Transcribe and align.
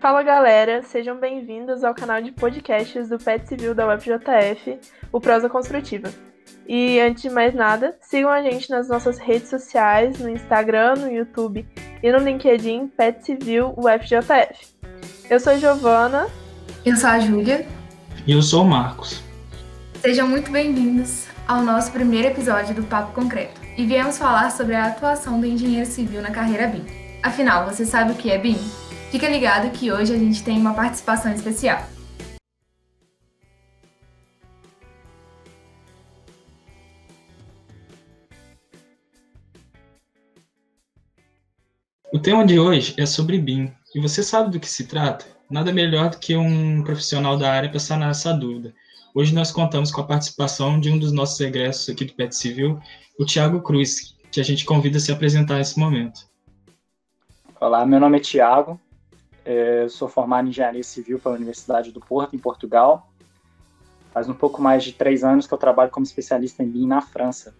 Fala 0.00 0.22
galera, 0.22 0.82
sejam 0.82 1.20
bem-vindos 1.20 1.84
ao 1.84 1.94
canal 1.94 2.22
de 2.22 2.32
podcasts 2.32 3.10
do 3.10 3.18
PET 3.18 3.46
Civil 3.46 3.74
da 3.74 3.86
UFJF, 3.86 4.80
o 5.12 5.20
Prosa 5.20 5.46
Construtiva. 5.46 6.08
E 6.66 6.98
antes 6.98 7.24
de 7.24 7.28
mais 7.28 7.54
nada, 7.54 7.94
sigam 8.00 8.30
a 8.30 8.40
gente 8.40 8.70
nas 8.70 8.88
nossas 8.88 9.18
redes 9.18 9.50
sociais, 9.50 10.18
no 10.18 10.30
Instagram, 10.30 10.94
no 10.94 11.12
YouTube 11.12 11.68
e 12.02 12.10
no 12.10 12.16
LinkedIn 12.16 12.86
PET 12.88 13.26
Civil 13.26 13.74
UFJF. 13.76 14.68
Eu 15.28 15.38
sou 15.38 15.52
a 15.52 15.58
Giovana. 15.58 16.28
Eu 16.82 16.96
sou 16.96 17.10
a 17.10 17.18
Júlia. 17.18 17.68
E 18.26 18.32
eu 18.32 18.40
sou 18.40 18.62
o 18.62 18.66
Marcos. 18.66 19.22
Sejam 20.00 20.26
muito 20.26 20.50
bem-vindos 20.50 21.26
ao 21.46 21.62
nosso 21.62 21.92
primeiro 21.92 22.28
episódio 22.28 22.74
do 22.74 22.84
Papo 22.84 23.12
Concreto. 23.12 23.60
E 23.76 23.84
viemos 23.84 24.16
falar 24.16 24.50
sobre 24.50 24.74
a 24.74 24.86
atuação 24.86 25.38
do 25.38 25.44
engenheiro 25.44 25.84
civil 25.84 26.22
na 26.22 26.30
carreira 26.30 26.68
BIM. 26.68 26.86
Afinal, 27.22 27.66
você 27.66 27.84
sabe 27.84 28.12
o 28.12 28.14
que 28.14 28.30
é 28.30 28.38
BIM? 28.38 28.58
Fica 29.10 29.28
ligado 29.28 29.72
que 29.72 29.90
hoje 29.90 30.14
a 30.14 30.18
gente 30.18 30.40
tem 30.44 30.56
uma 30.56 30.72
participação 30.72 31.32
especial. 31.32 31.84
O 42.12 42.20
tema 42.20 42.46
de 42.46 42.60
hoje 42.60 42.94
é 42.96 43.04
sobre 43.04 43.36
BIM. 43.40 43.72
E 43.96 44.00
você 44.00 44.22
sabe 44.22 44.52
do 44.52 44.60
que 44.60 44.68
se 44.68 44.86
trata? 44.86 45.26
Nada 45.50 45.72
melhor 45.72 46.10
do 46.10 46.18
que 46.20 46.36
um 46.36 46.84
profissional 46.84 47.36
da 47.36 47.50
área 47.52 47.68
para 47.68 47.80
sanar 47.80 48.10
essa 48.10 48.32
dúvida. 48.32 48.72
Hoje 49.12 49.34
nós 49.34 49.50
contamos 49.50 49.90
com 49.90 50.02
a 50.02 50.06
participação 50.06 50.78
de 50.78 50.88
um 50.88 50.96
dos 50.96 51.10
nossos 51.10 51.40
egressos 51.40 51.88
aqui 51.88 52.04
do 52.04 52.12
PET 52.12 52.32
Civil, 52.32 52.78
o 53.18 53.24
Tiago 53.24 53.60
Cruz, 53.60 54.16
que 54.30 54.40
a 54.40 54.44
gente 54.44 54.64
convida 54.64 54.98
a 54.98 55.00
se 55.00 55.10
apresentar 55.10 55.56
nesse 55.56 55.80
momento. 55.80 56.30
Olá, 57.60 57.84
meu 57.84 57.98
nome 57.98 58.18
é 58.18 58.20
Tiago, 58.20 58.80
é, 59.44 59.86
sou 59.88 60.08
formado 60.08 60.46
em 60.46 60.50
Engenharia 60.50 60.82
Civil 60.82 61.18
pela 61.18 61.34
Universidade 61.34 61.92
do 61.92 62.00
Porto, 62.00 62.34
em 62.34 62.38
Portugal. 62.38 63.10
Faz 64.12 64.28
um 64.28 64.34
pouco 64.34 64.60
mais 64.60 64.82
de 64.82 64.92
três 64.92 65.22
anos 65.22 65.46
que 65.46 65.54
eu 65.54 65.58
trabalho 65.58 65.90
como 65.90 66.04
especialista 66.04 66.62
em 66.62 66.68
BIM 66.68 66.86
na 66.86 67.00
França. 67.00 67.54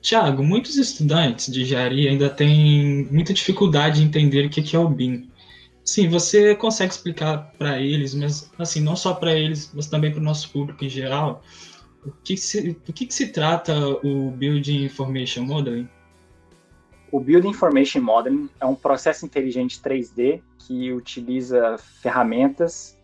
Tiago, 0.00 0.42
muitos 0.42 0.76
estudantes 0.76 1.52
de 1.52 1.62
engenharia 1.62 2.10
ainda 2.10 2.30
têm 2.30 3.08
muita 3.10 3.32
dificuldade 3.32 4.02
em 4.02 4.06
entender 4.06 4.46
o 4.46 4.50
que 4.50 4.74
é 4.74 4.78
o 4.78 4.88
BIM. 4.88 5.28
Sim, 5.84 6.08
você 6.08 6.54
consegue 6.54 6.92
explicar 6.92 7.52
para 7.58 7.80
eles, 7.80 8.14
mas 8.14 8.50
assim, 8.58 8.80
não 8.80 8.94
só 8.94 9.14
para 9.14 9.34
eles, 9.34 9.72
mas 9.74 9.86
também 9.86 10.10
para 10.10 10.20
o 10.20 10.22
nosso 10.22 10.50
público 10.50 10.84
em 10.84 10.88
geral, 10.88 11.42
o 12.04 12.12
que 12.22 12.36
se, 12.36 12.74
que, 12.94 13.06
que 13.06 13.14
se 13.14 13.28
trata 13.28 13.74
o 14.04 14.30
Building 14.30 14.84
Information 14.84 15.44
Modeling? 15.44 15.88
O 17.10 17.18
Building 17.18 17.48
Information 17.48 18.02
Modeling 18.02 18.50
é 18.60 18.66
um 18.66 18.74
processo 18.74 19.24
inteligente 19.24 19.80
3D 19.80 20.42
que 20.58 20.92
utiliza 20.92 21.78
ferramentas 21.78 22.98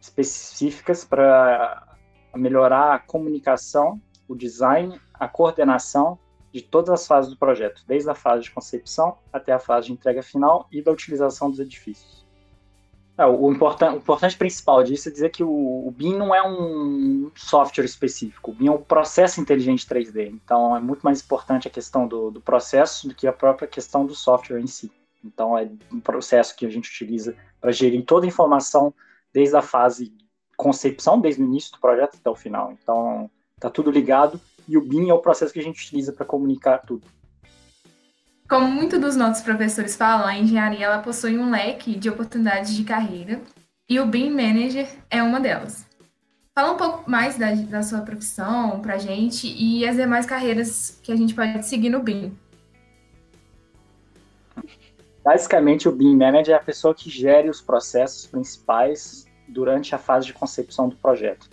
específicas 0.00 1.04
para 1.04 1.96
melhorar 2.36 2.94
a 2.94 2.98
comunicação, 3.00 4.00
o 4.28 4.36
design, 4.36 5.00
a 5.12 5.26
coordenação 5.26 6.16
de 6.52 6.62
todas 6.62 6.90
as 6.90 7.06
fases 7.06 7.30
do 7.30 7.36
projeto, 7.36 7.82
desde 7.86 8.08
a 8.08 8.14
fase 8.14 8.44
de 8.44 8.52
concepção 8.52 9.18
até 9.32 9.52
a 9.52 9.58
fase 9.58 9.88
de 9.88 9.92
entrega 9.92 10.22
final 10.22 10.68
e 10.70 10.80
da 10.80 10.92
utilização 10.92 11.50
dos 11.50 11.58
edifícios. 11.58 12.19
É, 13.20 13.26
o, 13.26 13.52
important, 13.52 13.92
o 13.92 13.96
importante 13.98 14.34
principal 14.34 14.82
disso 14.82 15.10
é 15.10 15.12
dizer 15.12 15.28
que 15.28 15.44
o, 15.44 15.86
o, 15.86 15.90
BIM 15.90 16.16
não 16.16 16.34
é 16.34 16.42
um 16.42 17.30
software 17.36 17.84
específico, 17.84 18.50
o 18.50 18.54
BIM 18.54 18.68
é 18.68 18.70
um 18.70 18.80
processo 18.80 19.42
inteligente 19.42 19.86
3D. 19.86 20.28
Então, 20.28 20.74
é 20.74 20.80
muito 20.80 21.02
mais 21.02 21.20
importante 21.20 21.68
a 21.68 21.70
questão 21.70 22.08
do, 22.08 22.30
do 22.30 22.40
processo 22.40 23.06
do 23.06 23.14
que 23.14 23.26
a 23.26 23.32
própria 23.32 23.68
questão 23.68 24.06
do 24.06 24.14
software 24.14 24.58
em 24.58 24.66
si. 24.66 24.90
Então, 25.22 25.58
é 25.58 25.68
um 25.92 26.00
processo 26.00 26.56
que 26.56 26.64
a 26.64 26.70
gente 26.70 26.88
utiliza 26.88 27.36
para 27.60 27.70
gerir 27.72 28.02
toda 28.06 28.24
a 28.24 28.28
informação 28.28 28.94
desde 29.34 29.54
a 29.54 29.60
fase 29.60 30.14
concepção, 30.56 31.20
desde 31.20 31.42
o 31.42 31.44
início 31.44 31.72
do 31.72 31.78
projeto 31.78 32.16
até 32.18 32.30
o 32.30 32.34
final. 32.34 32.72
Então, 32.72 33.30
está 33.54 33.68
tudo 33.68 33.90
ligado 33.90 34.40
e 34.66 34.78
o 34.78 34.80
BIM 34.80 35.10
é 35.10 35.12
o 35.12 35.18
processo 35.18 35.52
que 35.52 35.60
a 35.60 35.62
gente 35.62 35.84
utiliza 35.84 36.10
para 36.10 36.24
comunicar 36.24 36.78
tudo. 36.78 37.06
Como 38.50 38.66
muitos 38.66 38.98
dos 38.98 39.14
nossos 39.14 39.44
professores 39.44 39.94
falam, 39.94 40.26
a 40.26 40.36
engenharia 40.36 40.84
ela 40.84 40.98
possui 40.98 41.38
um 41.38 41.52
leque 41.52 41.94
de 41.94 42.10
oportunidades 42.10 42.74
de 42.74 42.82
carreira 42.82 43.40
e 43.88 44.00
o 44.00 44.06
BIM 44.06 44.30
Manager 44.30 44.88
é 45.08 45.22
uma 45.22 45.38
delas. 45.38 45.86
Fala 46.52 46.72
um 46.72 46.76
pouco 46.76 47.08
mais 47.08 47.38
da, 47.38 47.54
da 47.54 47.80
sua 47.80 48.00
profissão 48.00 48.80
para 48.80 48.98
gente 48.98 49.46
e 49.46 49.86
as 49.86 49.94
demais 49.94 50.26
carreiras 50.26 50.98
que 51.00 51.12
a 51.12 51.16
gente 51.16 51.32
pode 51.32 51.64
seguir 51.64 51.90
no 51.90 52.02
BIM. 52.02 52.36
Basicamente, 55.22 55.88
o 55.88 55.92
BIM 55.92 56.16
Manager 56.16 56.56
é 56.56 56.58
a 56.58 56.60
pessoa 56.60 56.92
que 56.92 57.08
gere 57.08 57.48
os 57.48 57.60
processos 57.60 58.26
principais 58.26 59.28
durante 59.46 59.94
a 59.94 59.98
fase 59.98 60.26
de 60.26 60.32
concepção 60.32 60.88
do 60.88 60.96
projeto. 60.96 61.48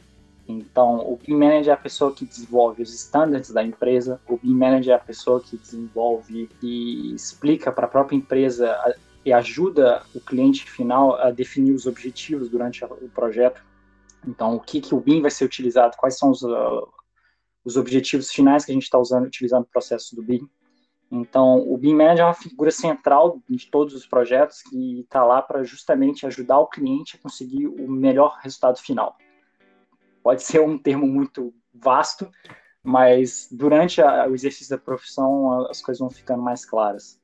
Então, 0.47 0.99
o 0.99 1.17
BIM 1.17 1.35
Manager 1.35 1.69
é 1.69 1.73
a 1.73 1.77
pessoa 1.77 2.13
que 2.13 2.25
desenvolve 2.25 2.81
os 2.81 2.93
standards 2.93 3.51
da 3.51 3.61
empresa, 3.61 4.21
o 4.27 4.37
BIM 4.37 4.53
Manager 4.53 4.93
é 4.93 4.95
a 4.95 4.99
pessoa 4.99 5.41
que 5.41 5.57
desenvolve 5.57 6.49
e 6.63 7.13
explica 7.13 7.69
para 7.69 7.85
a 7.85 7.89
própria 7.89 8.15
empresa 8.15 8.77
e 9.25 9.33
ajuda 9.33 10.03
o 10.15 10.21
cliente 10.21 10.69
final 10.69 11.15
a 11.15 11.31
definir 11.31 11.73
os 11.73 11.85
objetivos 11.85 12.49
durante 12.49 12.85
o 12.85 13.09
projeto. 13.13 13.61
Então, 14.25 14.55
o 14.55 14.59
que, 14.59 14.79
que 14.79 14.95
o 14.95 15.01
BIM 15.01 15.21
vai 15.21 15.31
ser 15.31 15.43
utilizado, 15.43 15.97
quais 15.97 16.17
são 16.17 16.31
os, 16.31 16.41
uh, 16.43 16.87
os 17.65 17.75
objetivos 17.75 18.31
finais 18.31 18.63
que 18.63 18.71
a 18.71 18.73
gente 18.73 18.83
está 18.83 18.97
usando, 18.97 19.25
utilizando 19.25 19.63
o 19.63 19.69
processo 19.69 20.15
do 20.15 20.23
BIM. 20.23 20.47
Então, 21.11 21.59
o 21.69 21.77
BIM 21.77 21.93
Manager 21.93 22.23
é 22.23 22.27
uma 22.27 22.33
figura 22.33 22.71
central 22.71 23.41
de 23.49 23.69
todos 23.69 23.93
os 23.93 24.05
projetos 24.05 24.61
que 24.61 25.01
está 25.01 25.25
lá 25.25 25.41
para 25.41 25.61
justamente 25.63 26.25
ajudar 26.25 26.59
o 26.59 26.67
cliente 26.67 27.17
a 27.17 27.21
conseguir 27.21 27.67
o 27.67 27.89
melhor 27.89 28.39
resultado 28.41 28.77
final. 28.77 29.17
Pode 30.27 30.43
ser 30.43 30.59
um 30.59 30.77
termo 30.77 31.07
muito 31.07 31.53
vasto, 31.73 32.29
mas 32.83 33.47
durante 33.49 34.01
a, 34.01 34.27
o 34.27 34.35
exercício 34.35 34.75
da 34.75 34.77
profissão 34.77 35.65
as 35.69 35.81
coisas 35.81 36.01
vão 36.01 36.09
ficando 36.09 36.43
mais 36.43 36.65
claras. 36.65 37.17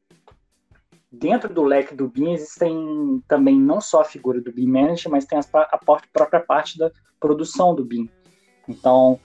Dentro 1.11 1.53
do 1.53 1.63
leque 1.63 1.93
do 1.93 2.07
BIM 2.07 2.31
existem 2.31 3.21
também 3.27 3.59
não 3.59 3.81
só 3.81 3.99
a 3.99 4.05
figura 4.05 4.39
do 4.39 4.53
BIM 4.53 4.67
Manager, 4.67 5.11
mas 5.11 5.25
tem 5.25 5.37
a, 5.37 5.41
a 5.53 5.77
própria 5.77 6.39
parte 6.39 6.77
da 6.77 6.89
produção 7.19 7.75
do 7.75 7.83
BIM. 7.83 8.09
Então, 8.69 9.19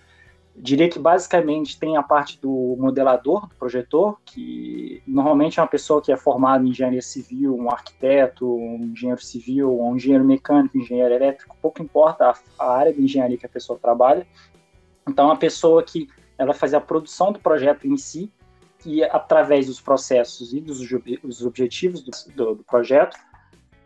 diria 0.61 0.89
que 0.89 0.99
basicamente 0.99 1.79
tem 1.79 1.97
a 1.97 2.03
parte 2.03 2.41
do 2.41 2.77
modelador, 2.79 3.47
do 3.47 3.55
projetor, 3.55 4.19
que 4.25 5.03
normalmente 5.07 5.59
é 5.59 5.63
uma 5.63 5.69
pessoa 5.69 6.03
que 6.03 6.13
é 6.13 6.17
formada 6.17 6.65
em 6.65 6.71
engenharia 6.71 7.03
civil, 7.03 7.57
um 7.57 7.71
arquiteto, 7.71 8.47
um 8.47 8.91
engenheiro 8.93 9.23
civil, 9.23 9.81
um 9.81 9.97
engenheiro 9.97 10.25
mecânico, 10.25 10.77
um 10.77 10.81
engenheiro 10.81 11.15
elétrico, 11.15 11.57
pouco 11.63 11.83
importa 11.83 12.31
a, 12.31 12.35
a 12.59 12.77
área 12.77 12.93
de 12.93 13.03
engenharia 13.03 13.39
que 13.39 13.47
a 13.47 13.49
pessoa 13.49 13.79
trabalha. 13.79 14.27
Então, 15.09 15.27
é 15.27 15.29
uma 15.29 15.37
pessoa 15.37 15.83
que 15.83 16.09
ela 16.37 16.53
faz 16.53 16.75
a 16.75 16.81
produção 16.81 17.33
do 17.33 17.39
projeto 17.39 17.87
em 17.87 17.97
si, 17.97 18.31
e 18.87 19.03
através 19.03 19.67
dos 19.67 19.81
processos 19.81 20.53
e 20.53 20.61
dos, 20.61 20.79
dos 21.23 21.45
objetivos 21.45 22.03
do, 22.03 22.13
do, 22.35 22.55
do 22.57 22.65
projeto, 22.65 23.17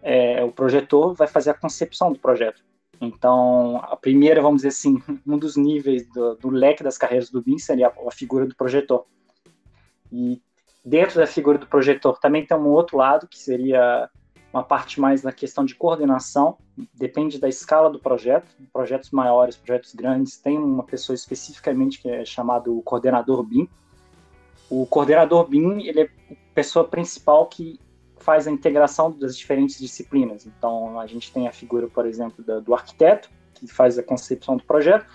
é, 0.03 0.43
o 0.45 0.53
projetor 0.53 1.15
vai 1.15 1.27
fazer 1.27 1.51
a 1.51 1.55
concepção 1.55 2.13
do 2.13 2.19
projeto. 2.19 2.63
Então, 3.05 3.79
a 3.83 3.97
primeira, 3.97 4.41
vamos 4.41 4.59
dizer 4.63 4.69
assim, 4.69 5.03
um 5.27 5.37
dos 5.37 5.57
níveis 5.57 6.07
do, 6.07 6.37
do 6.37 6.51
leque 6.51 6.85
das 6.85 6.97
carreiras 6.97 7.31
do 7.31 7.43
BIM 7.43 7.59
seria 7.59 7.89
a, 7.89 8.09
a 8.09 8.13
figura 8.13 8.47
do 8.47 8.55
projetor. 8.55 9.05
E 10.13 10.41
dentro 10.85 11.19
da 11.19 11.27
figura 11.27 11.59
do 11.59 11.67
projetor 11.67 12.21
também 12.21 12.47
tem 12.47 12.57
um 12.57 12.69
outro 12.69 12.97
lado, 12.97 13.27
que 13.27 13.37
seria 13.37 14.09
uma 14.53 14.63
parte 14.63 15.01
mais 15.01 15.25
na 15.25 15.33
questão 15.33 15.65
de 15.65 15.75
coordenação, 15.75 16.59
depende 16.95 17.41
da 17.41 17.49
escala 17.49 17.91
do 17.91 17.99
projeto. 17.99 18.55
Projetos 18.73 19.11
maiores, 19.11 19.57
projetos 19.57 19.95
grandes, 19.95 20.37
tem 20.37 20.57
uma 20.57 20.85
pessoa 20.85 21.17
especificamente 21.17 22.01
que 22.01 22.09
é 22.09 22.25
chamado 22.25 22.81
coordenador 22.83 23.43
BIM. 23.43 23.69
O 24.71 24.87
coordenador 24.87 25.49
BIM, 25.49 25.81
ele 25.89 26.03
é 26.03 26.05
a 26.05 26.35
pessoa 26.55 26.87
principal 26.87 27.47
que 27.47 27.81
faz 28.23 28.47
a 28.47 28.51
integração 28.51 29.11
das 29.11 29.37
diferentes 29.37 29.79
disciplinas. 29.79 30.47
Então, 30.47 30.99
a 30.99 31.07
gente 31.07 31.33
tem 31.33 31.49
a 31.49 31.53
figura, 31.53 31.89
por 31.89 32.07
exemplo, 32.07 32.45
do 32.61 32.75
arquiteto, 32.75 33.29
que 33.55 33.67
faz 33.67 33.99
a 33.99 34.03
concepção 34.03 34.57
do 34.57 34.65
projeto, 34.65 35.07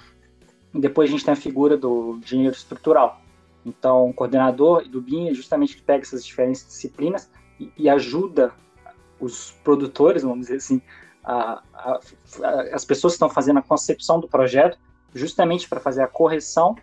e 0.73 0.79
depois 0.79 1.09
a 1.09 1.11
gente 1.11 1.25
tem 1.25 1.33
a 1.33 1.37
figura 1.37 1.77
do 1.77 2.19
engenheiro 2.23 2.55
estrutural. 2.55 3.21
Então, 3.65 4.09
o 4.09 4.13
coordenador 4.13 4.87
do 4.87 5.01
BIM 5.01 5.29
é 5.29 5.33
justamente 5.33 5.75
que 5.75 5.81
pega 5.81 6.01
essas 6.01 6.25
diferentes 6.25 6.65
disciplinas 6.65 7.29
e, 7.59 7.71
e 7.77 7.89
ajuda 7.89 8.53
os 9.19 9.51
produtores, 9.63 10.23
vamos 10.23 10.47
dizer 10.47 10.57
assim, 10.57 10.81
a, 11.23 11.61
a, 11.73 11.99
a, 12.43 12.61
as 12.73 12.85
pessoas 12.85 13.13
que 13.13 13.15
estão 13.15 13.29
fazendo 13.29 13.59
a 13.59 13.61
concepção 13.61 14.19
do 14.19 14.27
projeto, 14.27 14.77
justamente 15.13 15.67
para 15.67 15.79
fazer 15.79 16.01
a 16.01 16.07
correção 16.07 16.75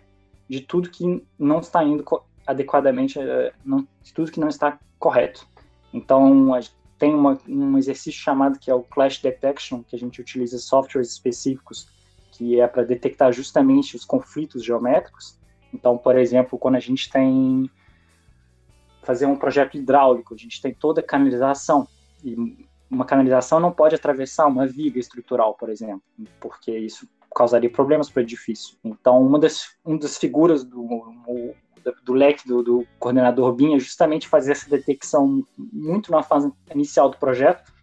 de 0.47 0.61
tudo 0.61 0.89
que 0.89 1.25
não 1.39 1.59
está 1.59 1.83
indo 1.83 2.03
adequadamente, 2.45 3.19
eh, 3.19 3.51
não, 3.63 3.87
de 4.03 4.13
tudo 4.13 4.31
que 4.31 4.39
não 4.39 4.47
está 4.47 4.77
correto. 4.99 5.47
Então, 5.95 6.51
tem 6.99 7.15
uma, 7.15 7.39
um 7.47 7.77
exercício 7.77 8.19
chamado 8.19 8.59
que 8.59 8.69
é 8.69 8.75
o 8.75 8.83
Clash 8.83 9.19
Detection, 9.19 9.81
que 9.81 9.95
a 9.95 9.99
gente 9.99 10.19
utiliza 10.19 10.57
softwares 10.59 11.13
específicos, 11.13 11.87
que 12.33 12.59
é 12.59 12.67
para 12.67 12.83
detectar 12.83 13.31
justamente 13.31 13.95
os 13.95 14.03
conflitos 14.03 14.61
geométricos. 14.61 15.39
Então, 15.73 15.97
por 15.97 16.17
exemplo, 16.17 16.59
quando 16.59 16.75
a 16.75 16.81
gente 16.81 17.09
tem 17.09 17.69
fazer 19.03 19.25
um 19.25 19.37
projeto 19.37 19.77
hidráulico, 19.77 20.33
a 20.33 20.37
gente 20.37 20.61
tem 20.61 20.73
toda 20.73 20.99
a 20.99 21.03
canalização 21.03 21.87
e 22.23 22.35
uma 22.89 23.05
canalização 23.05 23.59
não 23.59 23.71
pode 23.71 23.95
atravessar 23.95 24.47
uma 24.47 24.67
viga 24.67 24.99
estrutural, 24.99 25.53
por 25.53 25.69
exemplo, 25.69 26.03
porque 26.41 26.77
isso 26.77 27.07
causaria 27.33 27.69
problemas 27.69 28.09
para 28.09 28.21
o 28.21 28.23
edifício. 28.23 28.77
Então, 28.83 29.21
uma 29.21 29.39
das, 29.39 29.75
uma 29.85 29.99
das 29.99 30.17
figuras 30.17 30.63
do, 30.63 31.53
do 32.03 32.13
leque 32.13 32.47
do, 32.47 32.63
do 32.63 32.87
coordenador 32.99 33.53
BIM 33.53 33.75
é 33.75 33.79
justamente 33.79 34.27
fazer 34.27 34.53
essa 34.53 34.69
detecção 34.69 35.45
muito 35.57 36.11
na 36.11 36.23
fase 36.23 36.51
inicial 36.73 37.09
do 37.09 37.17
projeto, 37.17 37.73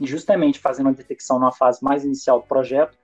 e 0.00 0.06
justamente 0.06 0.58
fazendo 0.58 0.88
a 0.88 0.92
detecção 0.92 1.38
na 1.38 1.50
fase 1.50 1.82
mais 1.82 2.04
inicial 2.04 2.40
do 2.40 2.46
projeto, 2.46 2.96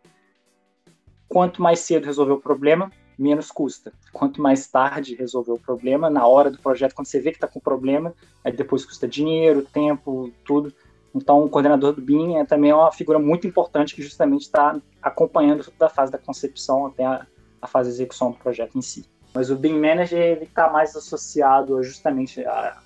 quanto 1.29 1.61
mais 1.61 1.81
cedo 1.81 2.05
resolver 2.05 2.33
o 2.33 2.41
problema, 2.41 2.91
menos 3.19 3.51
custa. 3.51 3.93
Quanto 4.13 4.41
mais 4.41 4.67
tarde 4.69 5.15
resolver 5.15 5.53
o 5.53 5.59
problema, 5.59 6.11
na 6.11 6.27
hora 6.27 6.51
do 6.51 6.59
projeto, 6.59 6.95
quando 6.95 7.07
você 7.07 7.21
vê 7.21 7.31
que 7.31 7.37
está 7.37 7.49
com 7.49 7.61
problema, 7.61 8.15
aí 8.45 8.53
depois 8.53 8.85
custa 8.85 9.09
dinheiro, 9.09 9.63
tempo, 9.63 10.31
tudo. 10.45 10.73
Então, 11.15 11.45
o 11.45 11.49
coordenador 11.49 11.93
do 11.93 12.03
BIM 12.03 12.37
é 12.37 12.45
também 12.45 12.73
uma 12.73 12.91
figura 12.91 13.19
muito 13.19 13.47
importante 13.47 13.95
que 13.95 14.03
justamente 14.03 14.43
está 14.43 14.81
acompanhando 15.01 15.65
toda 15.65 15.87
a 15.87 15.89
fase 15.89 16.11
da 16.11 16.19
concepção 16.19 16.87
até 16.87 17.05
a, 17.05 17.27
a, 17.63 17.67
fase 17.67 17.91
de 17.91 17.97
execução 17.97 18.33
do 18.33 18.39
projeto 18.39 18.77
em 18.77 18.83
si. 18.83 19.09
Mas 19.35 19.51
o 19.51 19.57
BIM 19.57 19.81
Manager 19.81 20.19
ele 20.19 20.45
está 20.45 20.71
mais 20.71 20.95
associado 20.95 21.83
justamente 21.83 22.45
à, 22.45 22.79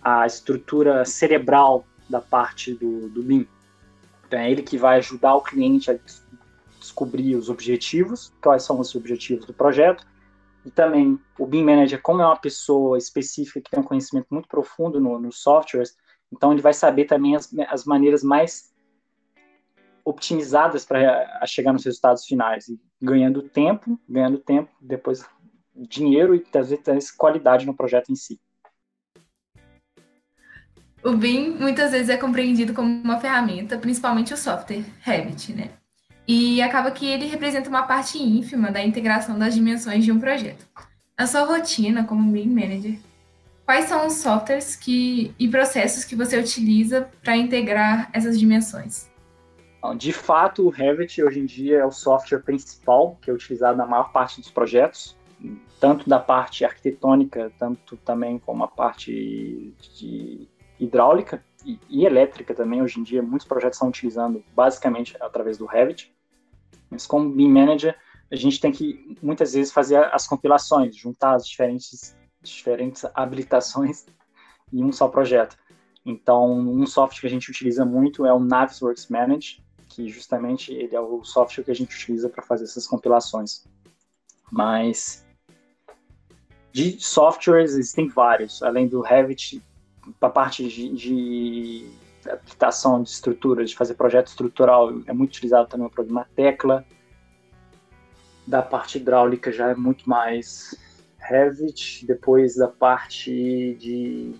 à 0.00 0.26
estrutura 0.26 1.04
cerebral 1.04 1.84
da 2.08 2.20
parte 2.20 2.72
do, 2.72 3.08
do 3.08 3.22
BIM. 3.22 3.46
Então, 4.26 4.38
é 4.38 4.50
ele 4.50 4.62
que 4.62 4.78
vai 4.78 4.98
ajudar 4.98 5.34
o 5.34 5.42
cliente 5.42 5.90
a 5.90 5.98
descobrir 6.78 7.34
os 7.34 7.50
objetivos, 7.50 8.32
quais 8.40 8.62
são 8.62 8.78
os 8.78 8.94
objetivos 8.94 9.44
do 9.44 9.52
projeto, 9.52 10.06
e 10.64 10.70
também 10.70 11.18
o 11.38 11.46
BIM 11.46 11.64
Manager, 11.64 12.00
como 12.00 12.22
é 12.22 12.26
uma 12.26 12.36
pessoa 12.36 12.98
específica 12.98 13.60
que 13.60 13.70
tem 13.70 13.80
um 13.80 13.86
conhecimento 13.86 14.26
muito 14.30 14.48
profundo 14.48 15.00
nos 15.00 15.20
no 15.20 15.32
softwares, 15.32 15.96
então 16.30 16.52
ele 16.52 16.60
vai 16.60 16.74
saber 16.74 17.06
também 17.06 17.34
as, 17.34 17.50
as 17.68 17.84
maneiras 17.84 18.22
mais 18.22 18.72
optimizadas 20.04 20.84
para 20.84 21.44
chegar 21.46 21.72
nos 21.72 21.84
resultados 21.84 22.24
finais, 22.24 22.68
e 22.68 22.80
ganhando 23.00 23.42
tempo, 23.42 23.98
ganhando 24.08 24.38
tempo, 24.38 24.70
depois 24.80 25.24
dinheiro 25.78 26.34
e 26.34 26.44
às 26.56 26.70
vezes 26.70 27.10
qualidade 27.10 27.66
no 27.66 27.74
projeto 27.74 28.10
em 28.10 28.16
si. 28.16 28.40
O 31.02 31.12
BIM 31.12 31.50
muitas 31.50 31.92
vezes 31.92 32.08
é 32.08 32.16
compreendido 32.16 32.74
como 32.74 32.88
uma 32.88 33.20
ferramenta, 33.20 33.78
principalmente 33.78 34.34
o 34.34 34.36
software 34.36 34.84
Revit, 35.00 35.52
né? 35.52 35.70
E 36.26 36.60
acaba 36.60 36.90
que 36.90 37.06
ele 37.06 37.26
representa 37.26 37.68
uma 37.68 37.84
parte 37.84 38.18
ínfima 38.18 38.70
da 38.70 38.82
integração 38.82 39.38
das 39.38 39.54
dimensões 39.54 40.04
de 40.04 40.12
um 40.12 40.18
projeto. 40.18 40.66
Na 41.18 41.26
sua 41.26 41.44
rotina 41.44 42.04
como 42.04 42.30
BIM 42.30 42.48
Manager, 42.48 42.98
quais 43.64 43.86
são 43.86 44.06
os 44.06 44.14
softwares 44.14 44.74
que, 44.74 45.34
e 45.38 45.48
processos 45.48 46.04
que 46.04 46.16
você 46.16 46.38
utiliza 46.38 47.08
para 47.22 47.36
integrar 47.36 48.10
essas 48.12 48.38
dimensões? 48.38 49.08
De 49.96 50.12
fato, 50.12 50.66
o 50.66 50.70
Revit 50.70 51.22
hoje 51.22 51.38
em 51.38 51.46
dia 51.46 51.78
é 51.78 51.84
o 51.84 51.90
software 51.90 52.40
principal 52.40 53.16
que 53.22 53.30
é 53.30 53.32
utilizado 53.32 53.78
na 53.78 53.86
maior 53.86 54.10
parte 54.12 54.40
dos 54.40 54.50
projetos, 54.50 55.16
tanto 55.80 56.08
da 56.08 56.18
parte 56.18 56.64
arquitetônica, 56.64 57.52
tanto 57.58 57.96
também 57.98 58.38
como 58.38 58.64
a 58.64 58.68
parte 58.68 59.74
de 59.96 60.48
hidráulica 60.78 61.44
e, 61.64 61.78
e 61.88 62.04
elétrica 62.04 62.54
também. 62.54 62.82
Hoje 62.82 63.00
em 63.00 63.02
dia, 63.02 63.22
muitos 63.22 63.46
projetos 63.46 63.76
estão 63.76 63.88
utilizando 63.88 64.44
basicamente 64.54 65.16
através 65.20 65.58
do 65.58 65.66
Revit. 65.66 66.12
Mas 66.90 67.06
como 67.06 67.30
BIM 67.30 67.50
Manager, 67.50 67.96
a 68.30 68.36
gente 68.36 68.60
tem 68.60 68.72
que 68.72 69.16
muitas 69.22 69.54
vezes 69.54 69.72
fazer 69.72 70.04
as 70.12 70.26
compilações, 70.26 70.96
juntar 70.96 71.34
as 71.34 71.46
diferentes, 71.46 72.16
diferentes 72.42 73.04
habilitações 73.14 74.06
em 74.72 74.84
um 74.84 74.92
só 74.92 75.08
projeto. 75.08 75.56
Então, 76.04 76.50
um 76.50 76.86
software 76.86 77.20
que 77.20 77.26
a 77.26 77.30
gente 77.30 77.50
utiliza 77.50 77.84
muito 77.84 78.24
é 78.24 78.32
o 78.32 78.40
Navisworks 78.40 79.08
Manage, 79.08 79.62
que 79.88 80.08
justamente 80.08 80.72
ele 80.72 80.94
é 80.94 81.00
o 81.00 81.22
software 81.24 81.64
que 81.64 81.70
a 81.70 81.74
gente 81.74 81.94
utiliza 81.94 82.28
para 82.28 82.42
fazer 82.42 82.64
essas 82.64 82.86
compilações. 82.86 83.66
Mas 84.50 85.26
de 86.72 87.00
softwares 87.00 87.72
existem 87.72 88.08
vários, 88.08 88.62
além 88.62 88.86
do 88.86 89.00
Revit, 89.00 89.62
para 90.18 90.28
a 90.28 90.32
parte 90.32 90.68
de, 90.68 90.88
de 90.94 91.90
aplicação 92.30 93.02
de 93.02 93.10
estruturas, 93.10 93.70
de 93.70 93.76
fazer 93.76 93.94
projeto 93.94 94.28
estrutural, 94.28 94.92
é 95.06 95.12
muito 95.12 95.30
utilizado 95.30 95.68
também 95.68 95.86
o 95.86 95.90
programa 95.90 96.26
Tecla. 96.34 96.84
Da 98.46 98.62
parte 98.62 98.98
hidráulica 98.98 99.52
já 99.52 99.70
é 99.70 99.74
muito 99.74 100.08
mais 100.08 100.74
Revit. 101.18 102.06
Depois 102.06 102.56
da 102.56 102.68
parte 102.68 103.76
de, 103.78 104.34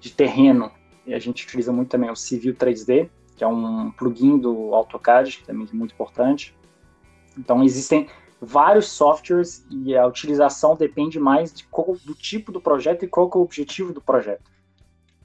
de 0.00 0.10
terreno, 0.10 0.70
a 1.06 1.18
gente 1.18 1.44
utiliza 1.44 1.72
muito 1.72 1.88
também 1.88 2.10
o 2.10 2.16
Civil 2.16 2.54
3D, 2.54 3.08
que 3.36 3.42
é 3.42 3.46
um 3.46 3.90
plugin 3.90 4.38
do 4.38 4.74
AutoCAD, 4.74 5.38
que 5.38 5.44
também 5.44 5.66
é 5.70 5.74
muito 5.74 5.92
importante. 5.92 6.56
Então 7.36 7.62
existem 7.64 8.08
vários 8.40 8.88
softwares 8.88 9.66
e 9.70 9.94
a 9.96 10.06
utilização 10.06 10.74
depende 10.74 11.20
mais 11.20 11.52
de 11.52 11.64
qual, 11.64 11.96
do 12.04 12.14
tipo 12.14 12.50
do 12.50 12.60
projeto 12.60 13.04
e 13.04 13.08
qual 13.08 13.30
é 13.32 13.36
o 13.36 13.42
objetivo 13.42 13.92
do 13.92 14.00
projeto. 14.00 14.50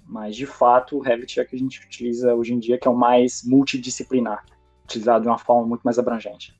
Mas, 0.05 0.35
de 0.35 0.45
fato, 0.45 0.97
o 0.97 0.99
Revit 0.99 1.39
é 1.39 1.45
que 1.45 1.55
a 1.55 1.59
gente 1.59 1.83
utiliza 1.83 2.35
hoje 2.35 2.53
em 2.53 2.59
dia, 2.59 2.77
que 2.77 2.87
é 2.87 2.91
o 2.91 2.95
mais 2.95 3.43
multidisciplinar, 3.43 4.45
utilizado 4.83 5.23
de 5.23 5.29
uma 5.29 5.37
forma 5.37 5.65
muito 5.65 5.81
mais 5.81 5.97
abrangente. 5.97 6.55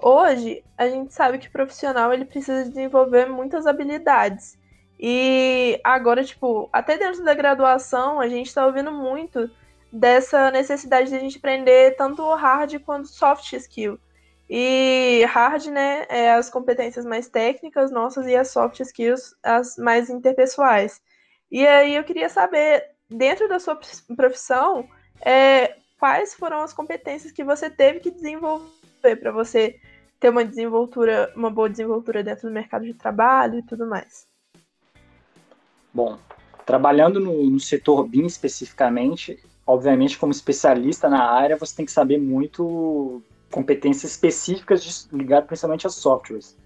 Hoje, 0.00 0.64
a 0.76 0.88
gente 0.88 1.12
sabe 1.12 1.38
que 1.38 1.48
o 1.48 1.52
profissional 1.52 2.12
ele 2.12 2.24
precisa 2.24 2.64
desenvolver 2.64 3.26
muitas 3.26 3.66
habilidades. 3.66 4.58
E 4.98 5.80
agora, 5.84 6.24
tipo, 6.24 6.68
até 6.72 6.96
dentro 6.96 7.24
da 7.24 7.34
graduação, 7.34 8.20
a 8.20 8.28
gente 8.28 8.46
está 8.46 8.66
ouvindo 8.66 8.90
muito 8.90 9.48
dessa 9.92 10.50
necessidade 10.50 11.10
de 11.10 11.16
a 11.16 11.20
gente 11.20 11.38
aprender 11.38 11.96
tanto 11.96 12.22
hard 12.34 12.80
quanto 12.80 13.08
soft 13.08 13.52
skill. 13.52 13.98
E 14.48 15.24
hard, 15.28 15.66
né, 15.66 16.06
é 16.08 16.32
as 16.32 16.48
competências 16.48 17.04
mais 17.04 17.28
técnicas 17.28 17.90
nossas 17.90 18.26
e 18.26 18.34
as 18.34 18.50
soft 18.50 18.80
skills 18.80 19.34
as 19.42 19.76
mais 19.76 20.08
interpessoais. 20.08 21.02
E 21.50 21.66
aí 21.66 21.94
eu 21.94 22.04
queria 22.04 22.28
saber, 22.28 22.84
dentro 23.10 23.48
da 23.48 23.58
sua 23.58 23.78
profissão, 24.16 24.88
é, 25.20 25.76
quais 25.98 26.34
foram 26.34 26.60
as 26.62 26.72
competências 26.72 27.32
que 27.32 27.44
você 27.44 27.68
teve 27.68 28.00
que 28.00 28.10
desenvolver 28.10 29.16
para 29.20 29.32
você 29.32 29.78
ter 30.18 30.30
uma 30.30 30.44
desenvoltura, 30.44 31.32
uma 31.36 31.50
boa 31.50 31.68
desenvoltura 31.68 32.22
dentro 32.22 32.48
do 32.48 32.54
mercado 32.54 32.84
de 32.84 32.94
trabalho 32.94 33.58
e 33.58 33.62
tudo 33.62 33.86
mais. 33.86 34.26
Bom, 35.92 36.18
trabalhando 36.64 37.20
no, 37.20 37.48
no 37.50 37.60
setor 37.60 38.06
BIM 38.06 38.26
especificamente, 38.26 39.42
obviamente 39.66 40.18
como 40.18 40.32
especialista 40.32 41.08
na 41.08 41.22
área, 41.22 41.56
você 41.56 41.76
tem 41.76 41.86
que 41.86 41.92
saber 41.92 42.18
muito 42.18 43.22
competências 43.50 44.12
específicas 44.12 45.08
ligadas 45.12 45.46
principalmente 45.46 45.86
a 45.86 45.90
softwares. 45.90 46.56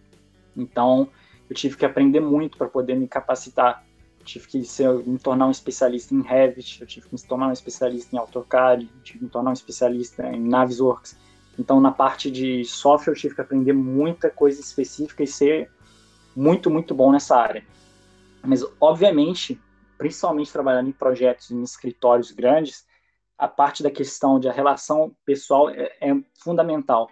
Então, 0.57 1.09
eu 1.49 1.55
tive 1.55 1.77
que 1.77 1.85
aprender 1.85 2.21
muito 2.21 2.59
para 2.59 2.69
poder 2.69 2.95
me 2.95 3.09
capacitar 3.09 3.85
tive 4.23 4.47
que 4.47 4.65
ser, 4.65 4.89
me 5.07 5.19
tornar 5.19 5.47
um 5.47 5.51
especialista 5.51 6.15
em 6.15 6.23
Revit, 6.23 6.81
eu 6.81 6.87
tive 6.87 7.09
que 7.09 7.15
me 7.15 7.21
tornar 7.21 7.49
um 7.49 7.53
especialista 7.53 8.15
em 8.15 8.19
AutoCAD, 8.19 8.85
eu 8.85 9.03
tive 9.03 9.19
que 9.19 9.25
me 9.25 9.31
tornar 9.31 9.51
um 9.51 9.55
especialista 9.55 10.27
em 10.29 10.41
Navisworks. 10.41 11.17
Então, 11.59 11.81
na 11.81 11.91
parte 11.91 12.31
de 12.31 12.65
software, 12.65 13.13
eu 13.13 13.17
tive 13.17 13.35
que 13.35 13.41
aprender 13.41 13.73
muita 13.73 14.31
coisa 14.31 14.61
específica 14.61 15.23
e 15.23 15.27
ser 15.27 15.71
muito, 16.35 16.71
muito 16.71 16.95
bom 16.95 17.13
nessa 17.13 17.37
área. 17.37 17.65
Mas, 18.43 18.65
obviamente, 18.81 19.61
principalmente 19.99 20.53
trabalhando 20.53 20.89
em 20.89 20.93
projetos 20.93 21.51
em 21.51 21.63
escritórios 21.63 22.31
grandes, 22.31 22.87
a 23.39 23.49
parte 23.49 23.83
da 23.83 23.91
questão 23.91 24.39
de 24.39 24.49
a 24.49 24.53
relação 24.53 25.15
pessoal 25.25 25.71
é, 25.71 25.93
é 26.01 26.15
fundamental, 26.43 27.11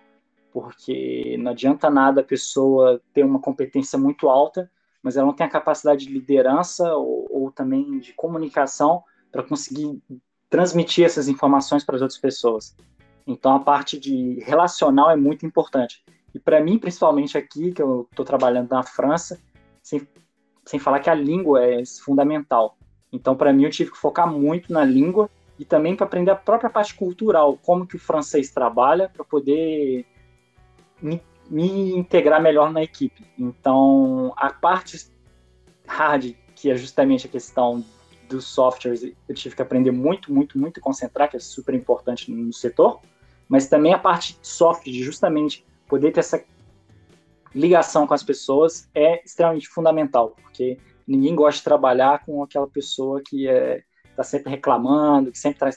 porque 0.52 1.36
não 1.38 1.52
adianta 1.52 1.90
nada 1.90 2.20
a 2.20 2.24
pessoa 2.24 3.00
ter 3.12 3.24
uma 3.24 3.40
competência 3.40 3.98
muito 3.98 4.28
alta 4.28 4.70
mas 5.02 5.16
ela 5.16 5.26
não 5.26 5.34
tem 5.34 5.46
a 5.46 5.50
capacidade 5.50 6.06
de 6.06 6.12
liderança 6.12 6.94
ou, 6.94 7.26
ou 7.30 7.50
também 7.50 7.98
de 7.98 8.12
comunicação 8.12 9.02
para 9.32 9.42
conseguir 9.42 10.00
transmitir 10.48 11.04
essas 11.04 11.28
informações 11.28 11.84
para 11.84 11.96
as 11.96 12.02
outras 12.02 12.20
pessoas. 12.20 12.76
Então, 13.26 13.54
a 13.54 13.60
parte 13.60 13.98
de 13.98 14.40
relacional 14.40 15.10
é 15.10 15.16
muito 15.16 15.46
importante. 15.46 16.04
E 16.34 16.38
para 16.38 16.60
mim, 16.60 16.78
principalmente 16.78 17.38
aqui, 17.38 17.72
que 17.72 17.80
eu 17.80 18.06
estou 18.10 18.24
trabalhando 18.24 18.70
na 18.70 18.82
França, 18.82 19.40
sem, 19.82 20.06
sem 20.64 20.80
falar 20.80 21.00
que 21.00 21.10
a 21.10 21.14
língua 21.14 21.64
é 21.64 21.82
fundamental. 21.84 22.76
Então, 23.12 23.36
para 23.36 23.52
mim, 23.52 23.64
eu 23.64 23.70
tive 23.70 23.90
que 23.90 23.96
focar 23.98 24.30
muito 24.30 24.72
na 24.72 24.84
língua 24.84 25.30
e 25.60 25.64
também 25.66 25.94
para 25.94 26.06
aprender 26.06 26.30
a 26.30 26.36
própria 26.36 26.70
parte 26.70 26.94
cultural, 26.94 27.58
como 27.62 27.86
que 27.86 27.94
o 27.94 27.98
francês 27.98 28.50
trabalha, 28.50 29.10
para 29.10 29.22
poder 29.22 30.06
me 31.00 31.22
me 31.50 31.92
integrar 31.96 32.40
melhor 32.40 32.72
na 32.72 32.80
equipe. 32.80 33.26
Então, 33.36 34.32
a 34.36 34.52
parte 34.52 35.10
hard, 35.84 36.32
que 36.54 36.70
é 36.70 36.76
justamente 36.76 37.26
a 37.26 37.30
questão 37.30 37.84
dos 38.28 38.44
softwares, 38.46 39.02
eu 39.02 39.34
tive 39.34 39.56
que 39.56 39.62
aprender 39.62 39.90
muito, 39.90 40.32
muito, 40.32 40.56
muito 40.56 40.80
concentrar, 40.80 41.28
que 41.28 41.36
é 41.36 41.40
super 41.40 41.74
importante 41.74 42.30
no 42.30 42.52
setor, 42.52 43.00
mas 43.48 43.66
também 43.66 43.92
a 43.92 43.98
parte 43.98 44.38
soft, 44.40 44.84
de 44.84 45.02
justamente 45.02 45.66
poder 45.88 46.12
ter 46.12 46.20
essa 46.20 46.40
ligação 47.52 48.06
com 48.06 48.14
as 48.14 48.22
pessoas, 48.22 48.88
é 48.94 49.20
extremamente 49.24 49.66
fundamental, 49.68 50.36
porque 50.40 50.78
ninguém 51.04 51.34
gosta 51.34 51.58
de 51.58 51.64
trabalhar 51.64 52.24
com 52.24 52.44
aquela 52.44 52.68
pessoa 52.68 53.20
que 53.20 53.48
é, 53.48 53.82
está 54.20 54.24
sempre 54.24 54.50
reclamando, 54.50 55.32
que 55.32 55.38
sempre 55.38 55.58
traz 55.58 55.76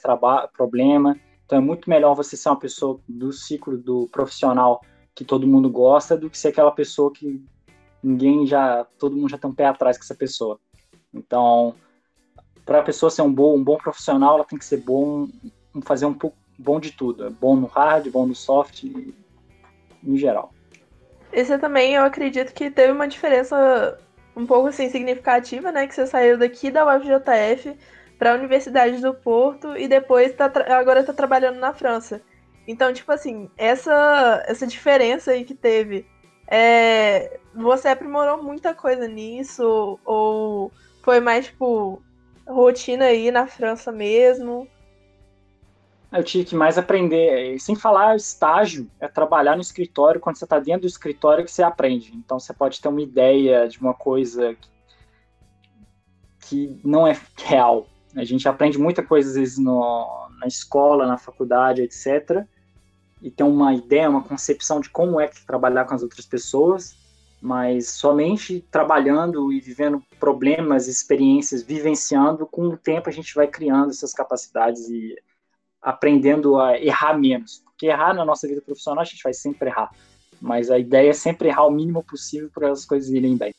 problema. 0.52 1.18
Então 1.44 1.58
é 1.58 1.60
muito 1.60 1.88
melhor 1.88 2.14
você 2.14 2.36
ser 2.36 2.50
uma 2.50 2.58
pessoa 2.58 3.00
do 3.08 3.32
ciclo 3.32 3.76
do 3.76 4.08
profissional 4.08 4.80
que 5.14 5.24
todo 5.24 5.46
mundo 5.46 5.70
gosta 5.70 6.16
do 6.16 6.28
que 6.28 6.36
ser 6.36 6.48
aquela 6.48 6.72
pessoa 6.72 7.12
que 7.12 7.42
ninguém 8.02 8.46
já, 8.46 8.84
todo 8.98 9.16
mundo 9.16 9.30
já 9.30 9.38
tem 9.38 9.50
um 9.50 9.54
pé 9.54 9.66
atrás 9.66 9.96
com 9.96 10.04
essa 10.04 10.14
pessoa. 10.14 10.58
Então, 11.12 11.74
para 12.66 12.80
a 12.80 12.82
pessoa 12.82 13.10
ser 13.10 13.22
um 13.22 13.32
bom, 13.32 13.56
um 13.56 13.62
bom 13.62 13.76
profissional, 13.76 14.36
ela 14.36 14.44
tem 14.44 14.58
que 14.58 14.64
ser 14.64 14.78
bom, 14.78 15.28
fazer 15.82 16.06
um 16.06 16.14
pouco 16.14 16.36
bom 16.58 16.80
de 16.80 16.92
tudo, 16.92 17.26
é 17.26 17.30
bom 17.30 17.56
no 17.56 17.66
hard, 17.66 18.08
bom 18.10 18.26
no 18.26 18.34
soft, 18.34 18.84
em 18.84 20.16
geral. 20.16 20.52
Esse 21.32 21.56
também 21.58 21.94
eu 21.94 22.02
acredito 22.02 22.52
que 22.52 22.70
teve 22.70 22.92
uma 22.92 23.08
diferença 23.08 23.98
um 24.36 24.46
pouco 24.46 24.68
assim 24.68 24.90
significativa, 24.90 25.70
né, 25.70 25.86
que 25.86 25.94
você 25.94 26.06
saiu 26.06 26.36
daqui 26.36 26.70
da 26.70 26.84
UFJF 26.84 27.76
para 28.24 28.32
a 28.32 28.36
Universidade 28.36 29.02
do 29.02 29.12
Porto 29.12 29.76
e 29.76 29.86
depois 29.86 30.32
tá 30.32 30.50
agora 30.70 31.00
está 31.00 31.12
trabalhando 31.12 31.58
na 31.58 31.74
França. 31.74 32.22
Então, 32.66 32.90
tipo 32.90 33.12
assim, 33.12 33.50
essa 33.54 34.42
essa 34.46 34.66
diferença 34.66 35.32
aí 35.32 35.44
que 35.44 35.54
teve, 35.54 36.06
é, 36.48 37.38
você 37.54 37.88
aprimorou 37.88 38.42
muita 38.42 38.72
coisa 38.74 39.06
nisso 39.06 40.00
ou 40.06 40.72
foi 41.02 41.20
mais 41.20 41.48
tipo 41.48 42.02
rotina 42.48 43.04
aí 43.04 43.30
na 43.30 43.46
França 43.46 43.92
mesmo? 43.92 44.66
Eu 46.10 46.24
tive 46.24 46.46
que 46.46 46.56
mais 46.56 46.78
aprender, 46.78 47.60
sem 47.60 47.76
falar 47.76 48.16
estágio, 48.16 48.90
é 49.00 49.06
trabalhar 49.06 49.54
no 49.54 49.60
escritório, 49.60 50.18
quando 50.18 50.38
você 50.38 50.44
está 50.44 50.58
dentro 50.58 50.82
do 50.82 50.86
escritório 50.86 51.44
que 51.44 51.50
você 51.50 51.62
aprende. 51.62 52.14
Então 52.16 52.40
você 52.40 52.54
pode 52.54 52.80
ter 52.80 52.88
uma 52.88 53.02
ideia 53.02 53.68
de 53.68 53.78
uma 53.78 53.92
coisa 53.92 54.56
que 56.40 56.80
não 56.82 57.06
é 57.06 57.14
real. 57.36 57.86
A 58.16 58.24
gente 58.24 58.48
aprende 58.48 58.78
muita 58.78 59.02
coisa 59.02 59.28
às 59.28 59.34
vezes 59.34 59.58
no, 59.58 60.28
na 60.38 60.46
escola, 60.46 61.06
na 61.06 61.18
faculdade, 61.18 61.82
etc. 61.82 62.44
E 63.20 63.30
tem 63.30 63.46
uma 63.46 63.74
ideia, 63.74 64.08
uma 64.08 64.22
concepção 64.22 64.80
de 64.80 64.90
como 64.90 65.20
é 65.20 65.26
que 65.26 65.44
trabalhar 65.44 65.84
com 65.84 65.94
as 65.94 66.02
outras 66.02 66.26
pessoas, 66.26 66.96
mas 67.40 67.88
somente 67.88 68.64
trabalhando 68.70 69.52
e 69.52 69.60
vivendo 69.60 70.02
problemas, 70.20 70.88
experiências, 70.88 71.62
vivenciando, 71.62 72.46
com 72.46 72.68
o 72.68 72.76
tempo 72.76 73.08
a 73.08 73.12
gente 73.12 73.34
vai 73.34 73.46
criando 73.46 73.90
essas 73.90 74.12
capacidades 74.12 74.88
e 74.88 75.16
aprendendo 75.82 76.58
a 76.58 76.78
errar 76.80 77.18
menos. 77.18 77.62
Porque 77.64 77.86
errar 77.86 78.14
na 78.14 78.24
nossa 78.24 78.46
vida 78.46 78.60
profissional 78.60 79.02
a 79.02 79.06
gente 79.06 79.22
vai 79.22 79.34
sempre 79.34 79.68
errar. 79.68 79.90
Mas 80.40 80.70
a 80.70 80.78
ideia 80.78 81.10
é 81.10 81.14
sempre 81.14 81.48
errar 81.48 81.66
o 81.66 81.70
mínimo 81.70 82.02
possível 82.02 82.50
para 82.52 82.70
as 82.70 82.84
coisas 82.84 83.10
irem 83.10 83.36
bem. 83.36 83.54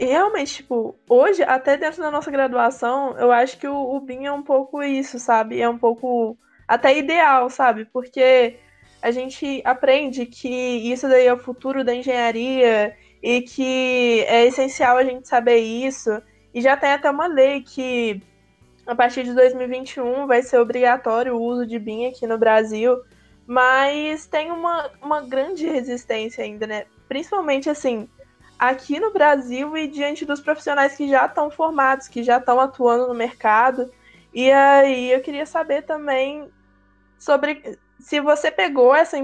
E 0.00 0.06
realmente, 0.06 0.54
tipo, 0.54 0.98
hoje, 1.06 1.42
até 1.42 1.76
dentro 1.76 2.00
da 2.00 2.10
nossa 2.10 2.30
graduação, 2.30 3.18
eu 3.18 3.30
acho 3.30 3.58
que 3.58 3.68
o, 3.68 3.76
o 3.76 4.00
BIM 4.00 4.24
é 4.24 4.32
um 4.32 4.42
pouco 4.42 4.82
isso, 4.82 5.18
sabe? 5.18 5.60
É 5.60 5.68
um 5.68 5.76
pouco 5.76 6.38
até 6.66 6.96
ideal, 6.96 7.50
sabe? 7.50 7.84
Porque 7.84 8.56
a 9.02 9.10
gente 9.10 9.60
aprende 9.62 10.24
que 10.24 10.48
isso 10.90 11.06
daí 11.06 11.26
é 11.26 11.34
o 11.34 11.38
futuro 11.38 11.84
da 11.84 11.94
engenharia 11.94 12.96
e 13.22 13.42
que 13.42 14.24
é 14.26 14.46
essencial 14.46 14.96
a 14.96 15.04
gente 15.04 15.28
saber 15.28 15.58
isso. 15.58 16.10
E 16.54 16.62
já 16.62 16.78
tem 16.78 16.92
até 16.92 17.10
uma 17.10 17.26
lei 17.26 17.60
que 17.60 18.22
a 18.86 18.94
partir 18.94 19.22
de 19.22 19.34
2021 19.34 20.26
vai 20.26 20.42
ser 20.42 20.60
obrigatório 20.60 21.36
o 21.36 21.42
uso 21.42 21.66
de 21.66 21.78
BIM 21.78 22.06
aqui 22.06 22.26
no 22.26 22.38
Brasil, 22.38 22.98
mas 23.46 24.26
tem 24.26 24.50
uma, 24.50 24.90
uma 25.02 25.20
grande 25.20 25.66
resistência 25.66 26.42
ainda, 26.42 26.66
né? 26.66 26.86
Principalmente 27.06 27.68
assim, 27.68 28.08
aqui 28.60 29.00
no 29.00 29.10
Brasil 29.10 29.74
e 29.74 29.88
diante 29.88 30.26
dos 30.26 30.38
profissionais 30.38 30.94
que 30.94 31.08
já 31.08 31.24
estão 31.24 31.50
formados, 31.50 32.08
que 32.08 32.22
já 32.22 32.36
estão 32.36 32.60
atuando 32.60 33.08
no 33.08 33.14
mercado. 33.14 33.90
E 34.34 34.52
aí 34.52 35.10
eu 35.10 35.22
queria 35.22 35.46
saber 35.46 35.82
também 35.82 36.52
sobre 37.18 37.78
se 37.98 38.20
você 38.20 38.50
pegou 38.50 38.94
essa 38.94 39.16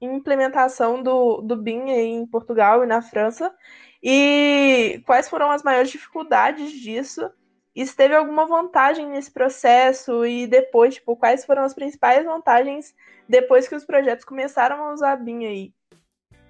implementação 0.00 1.02
do, 1.02 1.40
do 1.40 1.56
BIM 1.56 1.90
em 1.90 2.24
Portugal 2.24 2.84
e 2.84 2.86
na 2.86 3.02
França 3.02 3.52
e 4.00 5.02
quais 5.04 5.28
foram 5.28 5.50
as 5.50 5.64
maiores 5.64 5.90
dificuldades 5.90 6.70
disso 6.70 7.28
e 7.74 7.84
se 7.84 7.96
teve 7.96 8.14
alguma 8.14 8.46
vantagem 8.46 9.08
nesse 9.08 9.32
processo 9.32 10.24
e 10.24 10.46
depois, 10.46 10.94
tipo, 10.94 11.16
quais 11.16 11.44
foram 11.44 11.64
as 11.64 11.74
principais 11.74 12.24
vantagens 12.24 12.94
depois 13.28 13.66
que 13.66 13.74
os 13.74 13.84
projetos 13.84 14.24
começaram 14.24 14.84
a 14.84 14.92
usar 14.92 15.16
BIM 15.16 15.46
aí? 15.46 15.72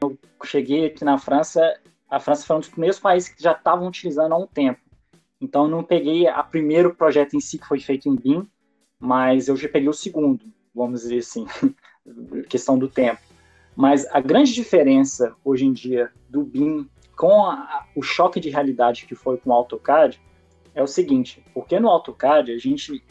Eu 0.03 0.19
cheguei 0.45 0.85
aqui 0.87 1.05
na 1.05 1.17
França, 1.17 1.81
a 2.15 2.21
França 2.21 2.47
foi 2.47 2.57
um 2.57 2.61
dos 2.61 2.69
primeiros 2.69 3.01
países 3.01 3.29
que 3.29 3.43
já 3.43 3.53
estavam 3.53 3.89
utilizando 3.89 4.33
há 4.33 4.39
um 4.39 4.47
tempo. 4.47 4.81
Então, 5.41 5.65
eu 5.65 5.69
não 5.69 5.83
peguei 5.83 6.29
o 6.29 6.45
primeiro 6.45 6.95
projeto 6.95 7.35
em 7.35 7.41
si 7.41 7.59
que 7.59 7.67
foi 7.67 7.81
feito 7.81 8.09
em 8.09 8.15
BIM, 8.15 8.47
mas 9.01 9.49
eu 9.49 9.57
já 9.57 9.69
peguei 9.69 9.89
o 9.89 9.93
segundo, 9.93 10.45
vamos 10.73 11.03
dizer 11.03 11.19
assim, 11.19 11.45
questão 12.49 12.79
do 12.79 12.89
tempo. 12.89 13.21
Mas 13.75 14.07
a 14.13 14.21
grande 14.21 14.55
diferença 14.55 15.35
hoje 15.45 15.67
em 15.67 15.73
dia 15.73 16.13
do 16.29 16.45
BIM 16.45 16.89
com 17.17 17.47
a, 17.47 17.85
o 17.97 18.03
choque 18.03 18.39
de 18.39 18.49
realidade 18.49 19.07
que 19.07 19.17
foi 19.17 19.37
com 19.37 19.51
o 19.51 19.53
AutoCAD 19.53 20.21
é 20.73 20.83
o 20.83 20.87
seguinte, 20.87 21.45
porque 21.53 21.79
no 21.81 21.89
AutoCAD 21.89 22.53
a 22.53 22.59
gente, 22.59 23.05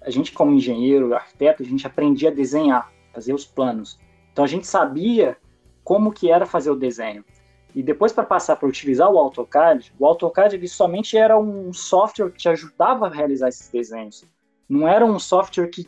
a 0.00 0.08
gente 0.08 0.32
como 0.32 0.52
engenheiro, 0.52 1.14
arquiteto, 1.14 1.62
a 1.62 1.66
gente 1.66 1.86
aprendia 1.86 2.30
a 2.30 2.34
desenhar, 2.34 2.90
fazer 3.12 3.34
os 3.34 3.44
planos. 3.44 3.98
Então 4.32 4.44
a 4.44 4.48
gente 4.48 4.66
sabia 4.66 5.36
como 5.84 6.10
que 6.10 6.30
era 6.30 6.46
fazer 6.46 6.70
o 6.70 6.76
desenho. 6.76 7.22
E 7.74 7.82
depois 7.82 8.12
para 8.12 8.24
passar 8.24 8.56
para 8.56 8.68
utilizar 8.68 9.10
o 9.10 9.18
AutoCAD, 9.18 9.92
o 9.98 10.06
AutoCAD 10.06 10.56
ele 10.56 10.68
somente 10.68 11.16
era 11.16 11.38
um 11.38 11.72
software 11.72 12.30
que 12.30 12.38
te 12.38 12.48
ajudava 12.48 13.06
a 13.06 13.10
realizar 13.10 13.48
esses 13.48 13.68
desenhos. 13.68 14.24
Não 14.68 14.88
era 14.88 15.04
um 15.04 15.18
software 15.18 15.68
que 15.68 15.84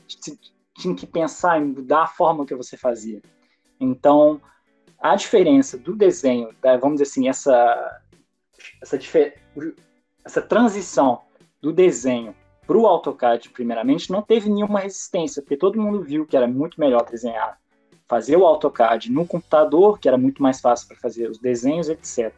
tinha 0.77 0.95
que 0.95 1.07
pensar 1.07 1.61
em 1.61 1.65
mudar 1.65 2.03
a 2.03 2.07
forma 2.07 2.47
que 2.47 2.55
você 2.55 2.77
fazia. 2.77 3.21
Então, 3.81 4.41
a 4.99 5.15
diferença 5.17 5.79
do 5.79 5.95
desenho, 5.95 6.51
vamos 6.81 7.01
dizer 7.01 7.05
assim, 7.05 7.29
essa, 7.29 8.01
essa, 8.83 8.99
essa 10.25 10.43
transição 10.43 11.23
do 11.61 11.73
desenho 11.73 12.35
para 12.67 12.77
o 12.77 12.87
AutoCAD, 12.87 13.49
primeiramente, 13.51 14.13
não 14.13 14.21
teve 14.21 14.51
nenhuma 14.51 14.81
resistência, 14.81 15.41
porque 15.41 15.57
todo 15.57 15.81
mundo 15.81 16.03
viu 16.03 16.27
que 16.27 16.37
era 16.37 16.47
muito 16.47 16.79
melhor 16.79 17.03
desenhar, 17.09 17.59
fazer 18.09 18.37
o 18.37 18.47
AutoCAD 18.47 19.13
no 19.13 19.27
computador, 19.27 19.99
que 19.99 20.09
era 20.09 20.17
muito 20.17 20.43
mais 20.43 20.61
fácil 20.61 20.89
para 20.89 20.97
fazer 20.97 21.31
os 21.31 21.39
desenhos, 21.39 21.89
etc. 21.89 22.33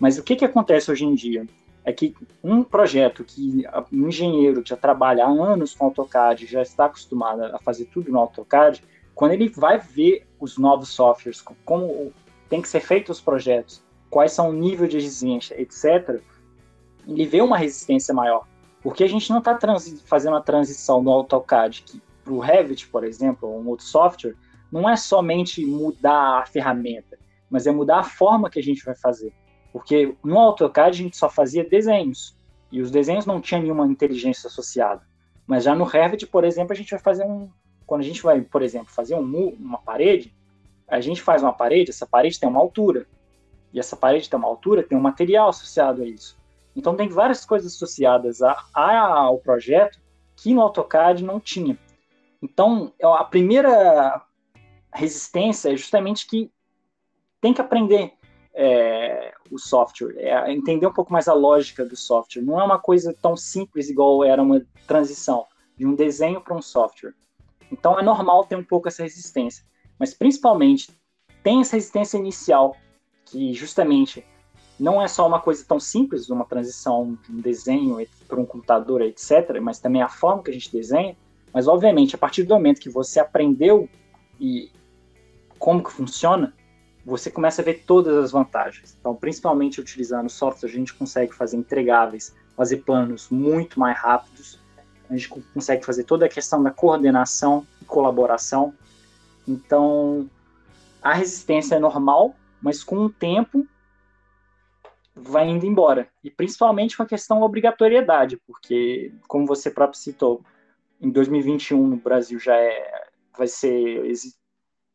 Mas 0.00 0.18
o 0.18 0.22
que, 0.22 0.34
que 0.34 0.44
acontece 0.44 0.90
hoje 0.90 1.04
em 1.04 1.14
dia? 1.14 1.46
É 1.84 1.92
que 1.92 2.14
um 2.42 2.64
projeto 2.64 3.22
que 3.22 3.64
um 3.92 4.08
engenheiro 4.08 4.62
que 4.62 4.70
já 4.70 4.76
trabalha 4.76 5.24
há 5.24 5.28
anos 5.28 5.74
com 5.74 5.86
AutoCAD, 5.86 6.46
já 6.46 6.62
está 6.62 6.86
acostumado 6.86 7.44
a 7.44 7.58
fazer 7.58 7.84
tudo 7.86 8.10
no 8.10 8.18
AutoCAD, 8.18 8.82
quando 9.14 9.32
ele 9.32 9.48
vai 9.50 9.78
ver 9.78 10.26
os 10.40 10.56
novos 10.56 10.88
softwares, 10.88 11.42
como 11.64 12.12
tem 12.48 12.62
que 12.62 12.68
ser 12.68 12.80
feitos 12.80 13.18
os 13.18 13.22
projetos, 13.22 13.82
quais 14.08 14.32
são 14.32 14.50
o 14.50 14.52
nível 14.52 14.86
de 14.86 14.96
exigência, 14.96 15.60
etc., 15.60 16.20
ele 17.06 17.26
vê 17.26 17.40
uma 17.40 17.58
resistência 17.58 18.14
maior. 18.14 18.46
Porque 18.80 19.04
a 19.04 19.08
gente 19.08 19.28
não 19.30 19.38
está 19.38 19.58
fazendo 20.06 20.36
a 20.36 20.40
transição 20.40 21.02
do 21.02 21.10
AutoCAD 21.10 21.84
para 22.24 22.32
o 22.32 22.38
Revit, 22.38 22.88
por 22.88 23.04
exemplo, 23.04 23.48
ou 23.48 23.60
um 23.60 23.68
outro 23.68 23.84
software, 23.84 24.34
não 24.72 24.88
é 24.88 24.96
somente 24.96 25.64
mudar 25.66 26.38
a 26.38 26.46
ferramenta, 26.46 27.18
mas 27.50 27.66
é 27.66 27.70
mudar 27.70 27.98
a 27.98 28.04
forma 28.04 28.48
que 28.48 28.58
a 28.58 28.62
gente 28.62 28.82
vai 28.82 28.94
fazer. 28.94 29.32
Porque 29.70 30.16
no 30.24 30.38
AutoCAD 30.38 30.88
a 30.88 31.02
gente 31.04 31.16
só 31.16 31.28
fazia 31.28 31.62
desenhos, 31.62 32.34
e 32.70 32.80
os 32.80 32.90
desenhos 32.90 33.26
não 33.26 33.40
tinham 33.40 33.62
nenhuma 33.62 33.86
inteligência 33.86 34.46
associada. 34.46 35.02
Mas 35.46 35.64
já 35.64 35.74
no 35.74 35.84
Revit, 35.84 36.26
por 36.26 36.42
exemplo, 36.42 36.72
a 36.72 36.76
gente 36.76 36.90
vai 36.90 37.00
fazer 37.00 37.24
um. 37.24 37.50
Quando 37.86 38.00
a 38.00 38.04
gente 38.04 38.22
vai, 38.22 38.40
por 38.40 38.62
exemplo, 38.62 38.88
fazer 38.90 39.14
um, 39.14 39.48
uma 39.60 39.78
parede, 39.78 40.34
a 40.88 41.00
gente 41.00 41.20
faz 41.20 41.42
uma 41.42 41.52
parede, 41.52 41.90
essa 41.90 42.06
parede 42.06 42.40
tem 42.40 42.48
uma 42.48 42.60
altura. 42.60 43.06
E 43.72 43.78
essa 43.78 43.94
parede 43.94 44.30
tem 44.30 44.38
uma 44.38 44.48
altura, 44.48 44.82
tem 44.82 44.96
um 44.96 45.02
material 45.02 45.50
associado 45.50 46.02
a 46.02 46.06
isso. 46.06 46.36
Então 46.74 46.96
tem 46.96 47.08
várias 47.08 47.44
coisas 47.44 47.74
associadas 47.74 48.40
a, 48.40 48.56
a, 48.72 49.08
ao 49.08 49.38
projeto 49.38 49.98
que 50.36 50.54
no 50.54 50.62
AutoCAD 50.62 51.22
não 51.22 51.38
tinha. 51.38 51.78
Então 52.42 52.92
é, 52.98 53.06
a 53.06 53.24
primeira 53.24 54.22
resistência 54.92 55.72
é 55.72 55.76
justamente 55.76 56.26
que 56.26 56.50
tem 57.40 57.52
que 57.52 57.60
aprender 57.60 58.12
é, 58.54 59.32
o 59.50 59.58
software, 59.58 60.14
é, 60.18 60.52
entender 60.52 60.86
um 60.86 60.92
pouco 60.92 61.12
mais 61.12 61.28
a 61.28 61.34
lógica 61.34 61.84
do 61.84 61.96
software. 61.96 62.42
Não 62.42 62.60
é 62.60 62.64
uma 62.64 62.78
coisa 62.78 63.14
tão 63.20 63.36
simples 63.36 63.88
igual 63.88 64.24
era 64.24 64.42
uma 64.42 64.64
transição 64.86 65.46
de 65.76 65.86
um 65.86 65.94
desenho 65.94 66.40
para 66.40 66.54
um 66.54 66.62
software. 66.62 67.14
Então 67.70 67.98
é 67.98 68.02
normal 68.02 68.44
ter 68.44 68.56
um 68.56 68.64
pouco 68.64 68.88
essa 68.88 69.02
resistência, 69.02 69.64
mas 69.98 70.12
principalmente 70.12 70.90
tem 71.42 71.60
essa 71.60 71.76
resistência 71.76 72.18
inicial 72.18 72.76
que 73.24 73.54
justamente 73.54 74.24
não 74.78 75.00
é 75.00 75.08
só 75.08 75.26
uma 75.26 75.40
coisa 75.40 75.64
tão 75.66 75.78
simples, 75.78 76.28
uma 76.28 76.44
transição 76.44 77.18
de 77.24 77.32
um 77.32 77.40
desenho 77.40 78.04
para 78.26 78.40
um 78.40 78.44
computador, 78.44 79.00
etc., 79.00 79.60
mas 79.60 79.78
também 79.78 80.02
a 80.02 80.08
forma 80.08 80.42
que 80.42 80.50
a 80.50 80.52
gente 80.52 80.72
desenha. 80.72 81.16
Mas, 81.52 81.68
obviamente, 81.68 82.14
a 82.14 82.18
partir 82.18 82.42
do 82.42 82.54
momento 82.54 82.80
que 82.80 82.90
você 82.90 83.20
aprendeu 83.20 83.88
e 84.40 84.70
como 85.62 85.80
que 85.80 85.92
funciona, 85.92 86.52
você 87.06 87.30
começa 87.30 87.62
a 87.62 87.64
ver 87.64 87.84
todas 87.86 88.16
as 88.16 88.32
vantagens. 88.32 88.96
Então, 88.98 89.14
principalmente 89.14 89.80
utilizando 89.80 90.28
software, 90.28 90.68
a 90.68 90.72
gente 90.72 90.92
consegue 90.92 91.32
fazer 91.32 91.56
entregáveis, 91.56 92.34
fazer 92.56 92.78
planos 92.78 93.30
muito 93.30 93.78
mais 93.78 93.96
rápidos. 93.96 94.58
a 95.08 95.16
gente 95.16 95.28
consegue 95.28 95.86
fazer 95.86 96.02
toda 96.02 96.26
a 96.26 96.28
questão 96.28 96.60
da 96.64 96.72
coordenação 96.72 97.64
e 97.80 97.84
colaboração. 97.84 98.74
Então, 99.46 100.28
a 101.00 101.14
resistência 101.14 101.76
é 101.76 101.78
normal, 101.78 102.34
mas 102.60 102.82
com 102.82 102.96
o 102.96 103.08
tempo 103.08 103.64
vai 105.14 105.48
indo 105.48 105.64
embora. 105.64 106.08
E 106.24 106.30
principalmente 106.30 106.96
com 106.96 107.04
a 107.04 107.06
questão 107.06 107.38
da 107.38 107.46
obrigatoriedade, 107.46 108.36
porque, 108.48 109.14
como 109.28 109.46
você 109.46 109.70
próprio 109.70 110.00
citou, 110.00 110.44
em 111.00 111.08
2021 111.08 111.86
no 111.86 111.96
Brasil 111.98 112.40
já 112.40 112.56
é, 112.56 113.06
vai 113.38 113.46
ser 113.46 114.04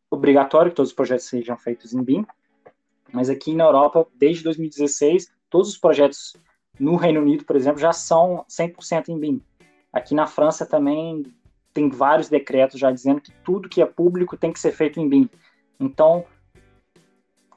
obrigatório 0.10 0.72
que 0.72 0.76
todos 0.76 0.92
os 0.92 0.96
projetos 0.96 1.26
sejam 1.26 1.58
feitos 1.58 1.94
em 1.94 2.04
BIM, 2.04 2.26
mas 3.12 3.30
aqui 3.30 3.54
na 3.54 3.66
Europa, 3.66 4.06
desde 4.16 4.44
2016, 4.44 5.32
todos 5.50 5.70
os 5.70 5.78
projetos 5.78 6.36
no 6.80 6.96
Reino 6.96 7.22
Unido, 7.22 7.46
por 7.46 7.56
exemplo, 7.56 7.80
já 7.80 7.92
são 7.92 8.46
100% 8.50 9.10
em 9.10 9.20
BIM. 9.20 9.42
Aqui 9.92 10.14
na 10.14 10.28
França 10.28 10.66
também 10.66 11.26
tem 11.74 11.90
vários 11.90 12.30
decretos 12.30 12.80
já 12.80 12.92
dizendo 12.92 13.22
que 13.22 13.32
tudo 13.44 13.70
que 13.70 13.82
é 13.82 13.86
público 13.86 14.38
tem 14.38 14.52
que 14.52 14.60
ser 14.60 14.72
feito 14.72 15.00
em 15.00 15.08
BIM. 15.08 15.30
Então, 15.80 16.26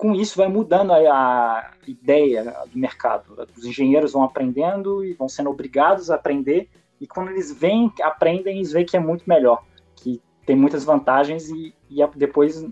com 0.00 0.14
isso 0.14 0.36
vai 0.36 0.48
mudando 0.48 0.92
a, 0.92 1.72
ideia 1.86 2.56
do 2.72 2.78
mercado. 2.78 3.46
Os 3.56 3.64
engenheiros 3.64 4.12
vão 4.12 4.22
aprendendo 4.22 5.04
e 5.04 5.12
vão 5.12 5.28
sendo 5.28 5.50
obrigados 5.50 6.10
a 6.10 6.14
aprender, 6.14 6.70
e 7.00 7.06
quando 7.06 7.30
eles 7.30 7.52
vêm, 7.52 7.92
aprendem, 8.02 8.56
eles 8.56 8.72
veem 8.72 8.86
que 8.86 8.96
é 8.96 9.00
muito 9.00 9.24
melhor, 9.26 9.62
que 9.96 10.22
tem 10.46 10.56
muitas 10.56 10.84
vantagens 10.84 11.48
e, 11.48 11.74
e 11.90 12.06
depois 12.16 12.64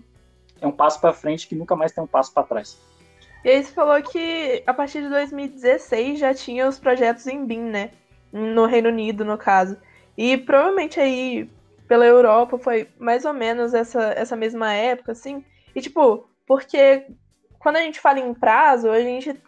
é 0.61 0.67
um 0.67 0.71
passo 0.71 0.99
para 0.99 1.13
frente 1.13 1.47
que 1.47 1.55
nunca 1.55 1.75
mais 1.75 1.91
tem 1.91 2.03
um 2.03 2.07
passo 2.07 2.33
para 2.33 2.43
trás. 2.43 2.77
E 3.43 3.49
aí 3.49 3.63
você 3.63 3.71
falou 3.71 4.01
que 4.01 4.63
a 4.65 4.73
partir 4.73 5.01
de 5.01 5.09
2016 5.09 6.19
já 6.19 6.33
tinha 6.33 6.67
os 6.67 6.79
projetos 6.79 7.25
em 7.27 7.45
BIM, 7.45 7.63
né? 7.63 7.91
No 8.31 8.65
Reino 8.65 8.89
Unido, 8.89 9.23
no 9.23 9.37
caso. 9.37 9.77
E 10.17 10.37
provavelmente 10.37 10.99
aí 10.99 11.49
pela 11.87 12.05
Europa 12.05 12.57
foi 12.59 12.87
mais 12.99 13.25
ou 13.25 13.33
menos 13.33 13.73
essa, 13.73 14.13
essa 14.15 14.35
mesma 14.35 14.73
época, 14.73 15.13
assim. 15.13 15.43
E 15.73 15.81
tipo, 15.81 16.29
porque 16.45 17.07
quando 17.57 17.77
a 17.77 17.81
gente 17.81 17.99
fala 17.99 18.19
em 18.19 18.33
prazo, 18.33 18.89
a 18.89 19.01
gente 19.01 19.41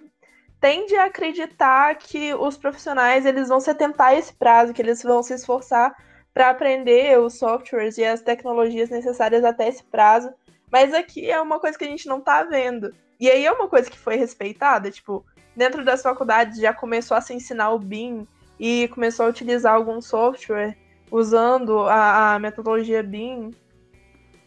tende 0.60 0.96
a 0.96 1.06
acreditar 1.06 1.96
que 1.96 2.34
os 2.34 2.56
profissionais 2.56 3.25
eles 3.25 3.50
vão 3.50 3.60
se 3.60 3.70
atentar 3.70 4.08
a 4.10 4.16
esse 4.16 4.34
prazo, 4.34 4.74
que 4.74 4.82
eles 4.82 5.04
vão 5.04 5.22
se 5.22 5.34
esforçar 5.34 5.94
para 6.34 6.50
aprender 6.50 7.20
os 7.20 7.38
softwares 7.38 7.98
e 7.98 8.04
as 8.04 8.22
tecnologias 8.22 8.90
necessárias 8.90 9.44
até 9.44 9.68
esse 9.68 9.84
prazo. 9.84 10.32
Mas 10.72 10.94
aqui 10.94 11.30
é 11.30 11.40
uma 11.42 11.60
coisa 11.60 11.78
que 11.78 11.84
a 11.84 11.88
gente 11.88 12.08
não 12.08 12.20
está 12.20 12.44
vendo. 12.44 12.94
E 13.20 13.30
aí 13.30 13.46
é 13.46 13.52
uma 13.52 13.68
coisa 13.68 13.90
que 13.90 14.00
foi 14.00 14.16
respeitada, 14.16 14.90
tipo, 14.90 15.26
dentro 15.56 15.84
das 15.84 16.02
faculdades 16.02 16.60
já 16.60 16.74
começou 16.74 17.16
a 17.16 17.22
se 17.22 17.34
ensinar 17.34 17.72
o 17.72 17.80
BIM 17.80 18.26
e 18.60 18.88
começou 18.90 19.26
a 19.26 19.30
utilizar 19.30 19.74
algum 19.74 20.02
software 20.02 20.78
usando 21.12 21.80
a, 21.82 22.36
a 22.36 22.40
metodologia 22.40 23.04
BIM. 23.04 23.52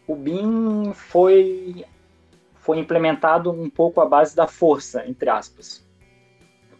O 0.07 0.15
BIM 0.15 0.91
foi 0.93 1.85
foi 2.55 2.79
implementado 2.79 3.51
um 3.51 3.69
pouco 3.69 4.01
à 4.01 4.07
base 4.07 4.35
da 4.35 4.47
força, 4.47 5.07
entre 5.07 5.29
aspas. 5.29 5.85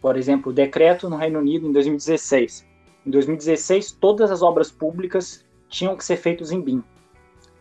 Por 0.01 0.17
exemplo, 0.17 0.51
o 0.51 0.55
decreto 0.55 1.07
no 1.07 1.15
Reino 1.15 1.37
Unido 1.37 1.67
em 1.67 1.71
2016. 1.71 2.65
Em 3.05 3.11
2016, 3.11 3.91
todas 3.91 4.31
as 4.31 4.41
obras 4.41 4.71
públicas 4.71 5.45
tinham 5.69 5.95
que 5.95 6.03
ser 6.03 6.17
feitas 6.17 6.51
em 6.51 6.59
BIM. 6.59 6.83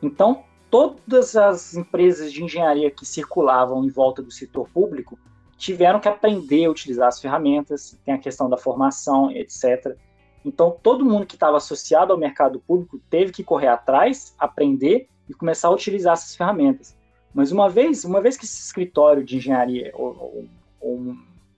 Então, 0.03 0.45
todas 0.71 1.37
as 1.37 1.75
empresas 1.75 2.33
de 2.33 2.43
engenharia 2.43 2.91
que 2.91 3.05
circulavam 3.05 3.85
em 3.85 3.91
volta 3.91 4.23
do 4.23 4.31
setor 4.31 4.69
público 4.71 5.19
tiveram 5.59 6.01
que 6.01 6.09
aprender 6.09 6.65
a 6.65 6.71
utilizar 6.71 7.09
as 7.09 7.21
ferramentas, 7.21 7.99
tem 8.05 8.15
a 8.15 8.19
questão 8.19 8.49
da 8.49 8.57
formação, 8.57 9.31
etc. 9.31 9.97
Então, 10.45 10.77
todo 10.83 11.05
mundo 11.05 11.27
que 11.27 11.37
estava 11.37 11.59
associado 11.59 12.13
ao 12.13 12.19
mercado 12.19 12.59
público 12.61 12.99
teve 13.11 13.31
que 13.31 13.45
correr 13.45 13.69
atrás, 13.69 14.35
aprender 14.39 15.09
e 15.29 15.35
começar 15.35 15.69
a 15.69 15.73
utilizar 15.73 16.15
essas 16.15 16.35
ferramentas. 16.35 16.97
Mas 17.35 17.53
uma 17.53 17.69
vez, 17.69 18.05
uma 18.05 18.21
vez 18.21 18.37
que 18.37 18.45
esse 18.45 18.63
escritório 18.63 19.23
de 19.23 19.37
engenharia 19.37 19.91
ou, 19.95 20.07
ou, 20.07 20.45
ou 20.81 20.97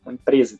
uma 0.04 0.12
empresa 0.12 0.58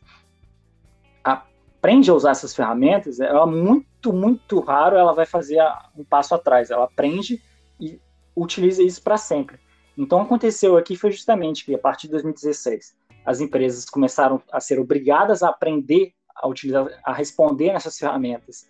aprende 1.77 2.09
a 2.09 2.13
usar 2.13 2.31
essas 2.31 2.55
ferramentas, 2.55 3.19
ela 3.19 3.45
muito, 3.45 4.11
muito 4.11 4.59
raro 4.59 4.97
ela 4.97 5.13
vai 5.13 5.25
fazer 5.25 5.59
um 5.95 6.03
passo 6.03 6.33
atrás. 6.33 6.71
Ela 6.71 6.85
aprende 6.85 7.41
e 7.79 7.99
utiliza 8.35 8.81
isso 8.81 9.01
para 9.01 9.17
sempre. 9.17 9.59
Então, 9.97 10.21
aconteceu 10.21 10.77
aqui 10.77 10.95
foi 10.95 11.11
justamente 11.11 11.65
que, 11.65 11.73
a 11.73 11.79
partir 11.79 12.07
de 12.07 12.13
2016, 12.13 12.95
as 13.25 13.41
empresas 13.41 13.85
começaram 13.85 14.41
a 14.51 14.59
ser 14.59 14.79
obrigadas 14.79 15.41
a 15.43 15.49
aprender 15.49 16.13
a 16.35 16.47
utilizar, 16.47 16.87
a 17.03 17.13
responder 17.13 17.73
nessas 17.73 17.97
ferramentas 17.97 18.67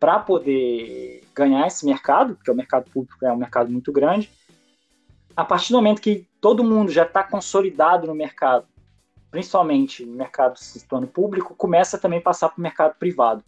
para 0.00 0.18
poder 0.18 1.22
ganhar 1.34 1.66
esse 1.66 1.86
mercado, 1.86 2.34
porque 2.34 2.50
o 2.50 2.54
mercado 2.54 2.90
público 2.90 3.24
é 3.24 3.32
um 3.32 3.36
mercado 3.36 3.70
muito 3.70 3.92
grande. 3.92 4.30
A 5.36 5.44
partir 5.44 5.72
do 5.72 5.76
momento 5.76 6.02
que 6.02 6.26
todo 6.40 6.64
mundo 6.64 6.90
já 6.90 7.04
está 7.04 7.22
consolidado 7.22 8.06
no 8.06 8.14
mercado, 8.14 8.66
principalmente 9.34 10.06
no 10.06 10.14
mercado 10.14 10.54
do 11.00 11.06
público, 11.08 11.56
começa 11.56 11.98
também 11.98 12.20
a 12.20 12.22
passar 12.22 12.50
para 12.50 12.60
o 12.60 12.62
mercado 12.62 12.94
privado. 12.96 13.42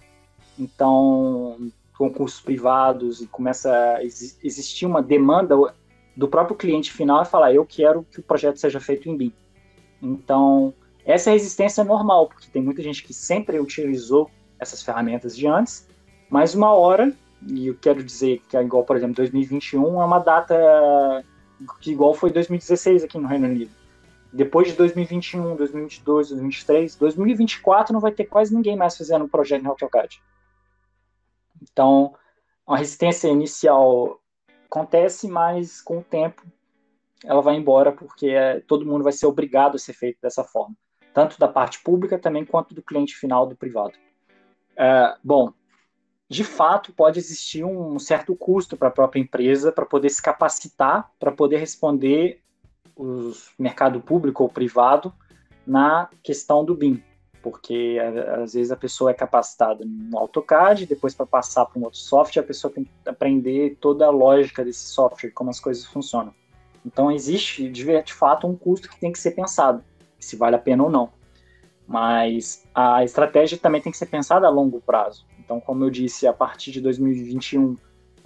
Então, 0.59 1.71
concursos 1.97 2.41
privados 2.41 3.21
e 3.21 3.29
começa 3.29 3.73
a 3.73 4.03
existir 4.03 4.85
uma 4.85 5.01
demanda 5.01 5.55
do 6.17 6.27
próprio 6.27 6.57
cliente 6.57 6.93
final 6.93 7.21
a 7.21 7.25
falar, 7.25 7.55
eu 7.55 7.65
quero 7.65 8.03
que 8.03 8.19
o 8.19 8.23
projeto 8.23 8.57
seja 8.57 8.81
feito 8.81 9.09
em 9.09 9.17
BIM. 9.17 9.33
Então, 10.03 10.75
essa 11.05 11.31
resistência 11.31 11.83
é 11.83 11.85
normal, 11.85 12.27
porque 12.27 12.51
tem 12.51 12.61
muita 12.61 12.83
gente 12.83 13.05
que 13.05 13.15
sempre 13.15 13.61
utilizou 13.61 14.29
essas 14.59 14.83
ferramentas 14.83 15.37
de 15.37 15.47
antes, 15.47 15.87
mas 16.29 16.53
uma 16.53 16.73
hora, 16.73 17.13
e 17.47 17.69
eu 17.69 17.77
quero 17.77 18.03
dizer 18.03 18.43
que 18.49 18.57
é 18.57 18.61
igual, 18.61 18.83
por 18.83 18.97
exemplo, 18.97 19.15
2021 19.15 20.03
é 20.03 20.05
uma 20.05 20.19
data 20.19 21.25
que 21.81 21.93
igual 21.93 22.13
foi 22.13 22.33
2016 22.33 23.05
aqui 23.05 23.19
no 23.19 23.29
Reino 23.29 23.47
Unido. 23.47 23.86
Depois 24.37 24.69
de 24.69 24.75
2021, 24.75 25.57
2022, 25.57 26.29
2023, 26.29 26.97
2024 26.97 27.95
não 27.95 28.01
vai 28.01 28.13
ter 28.13 28.27
quase 28.27 28.55
ninguém 28.55 28.77
mais 28.77 28.95
fazendo 28.95 29.25
um 29.25 29.29
projeto 29.29 29.65
em 29.65 29.67
AutoCAD. 29.67 30.23
Então, 31.63 32.15
a 32.67 32.77
resistência 32.77 33.29
inicial 33.29 34.21
acontece, 34.67 35.27
mas 35.27 35.81
com 35.81 35.99
o 35.99 36.05
tempo 36.05 36.43
ela 37.25 37.41
vai 37.41 37.57
embora 37.57 37.93
porque 37.93 38.29
é, 38.29 38.61
todo 38.61 38.85
mundo 38.85 39.03
vai 39.03 39.13
ser 39.13 39.25
obrigado 39.25 39.77
a 39.77 39.79
ser 39.79 39.95
feito 39.95 40.19
dessa 40.21 40.45
forma, 40.45 40.77
tanto 41.15 41.39
da 41.39 41.49
parte 41.49 41.83
pública 41.83 42.19
também 42.19 42.45
quanto 42.45 42.75
do 42.75 42.83
cliente 42.83 43.17
final 43.17 43.47
do 43.47 43.57
privado. 43.57 43.95
É, 44.77 45.17
bom, 45.25 45.51
de 46.29 46.45
fato 46.45 46.93
pode 46.93 47.19
existir 47.19 47.65
um 47.65 47.99
certo 47.99 48.37
custo 48.37 48.77
para 48.77 48.89
a 48.89 48.93
própria 48.93 49.21
empresa 49.21 49.73
para 49.73 49.87
poder 49.87 50.11
se 50.11 50.21
capacitar 50.21 51.11
para 51.19 51.33
poder 51.33 51.57
responder 51.57 52.43
o 52.97 53.33
mercado 53.59 54.01
público 54.01 54.43
ou 54.43 54.49
privado 54.49 55.13
na 55.67 56.09
questão 56.23 56.65
do 56.65 56.75
BIM 56.75 57.03
porque 57.47 57.97
às 58.43 58.55
vezes 58.55 58.73
a 58.73 58.77
pessoa 58.77 59.13
é 59.13 59.15
capacitada 59.15 59.85
no 59.87 60.19
AutoCAD, 60.19 60.85
depois 60.85 61.15
para 61.15 61.27
passar 61.27 61.65
para 61.65 61.79
um 61.79 61.85
outro 61.85 62.01
software, 62.01 62.43
a 62.43 62.45
pessoa 62.45 62.73
tem 62.73 62.83
que 62.83 62.91
aprender 63.09 63.77
toda 63.81 64.05
a 64.05 64.11
lógica 64.11 64.65
desse 64.65 64.87
software, 64.87 65.31
como 65.31 65.49
as 65.49 65.61
coisas 65.61 65.85
funcionam. 65.85 66.35
Então 66.85 67.09
existe 67.09 67.71
de 67.71 68.13
fato 68.13 68.49
um 68.49 68.57
custo 68.57 68.89
que 68.89 68.99
tem 68.99 69.13
que 69.13 69.19
ser 69.21 69.31
pensado, 69.31 69.85
se 70.19 70.35
vale 70.35 70.57
a 70.57 70.59
pena 70.59 70.83
ou 70.83 70.91
não. 70.91 71.13
Mas 71.87 72.67
a 72.75 73.05
estratégia 73.05 73.57
também 73.57 73.81
tem 73.81 73.93
que 73.93 73.99
ser 73.99 74.07
pensada 74.07 74.49
a 74.49 74.51
longo 74.51 74.81
prazo. 74.81 75.25
Então, 75.39 75.61
como 75.61 75.85
eu 75.85 75.91
disse, 75.91 76.27
a 76.27 76.33
partir 76.33 76.73
de 76.73 76.81
2021 76.81 77.77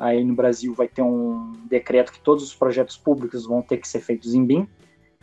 aí 0.00 0.24
no 0.24 0.34
Brasil 0.34 0.74
vai 0.74 0.88
ter 0.88 1.02
um 1.02 1.52
decreto 1.68 2.10
que 2.10 2.20
todos 2.20 2.42
os 2.42 2.54
projetos 2.54 2.96
públicos 2.96 3.44
vão 3.44 3.60
ter 3.60 3.76
que 3.76 3.86
ser 3.86 4.00
feitos 4.00 4.34
em 4.34 4.44
BIM. 4.44 4.66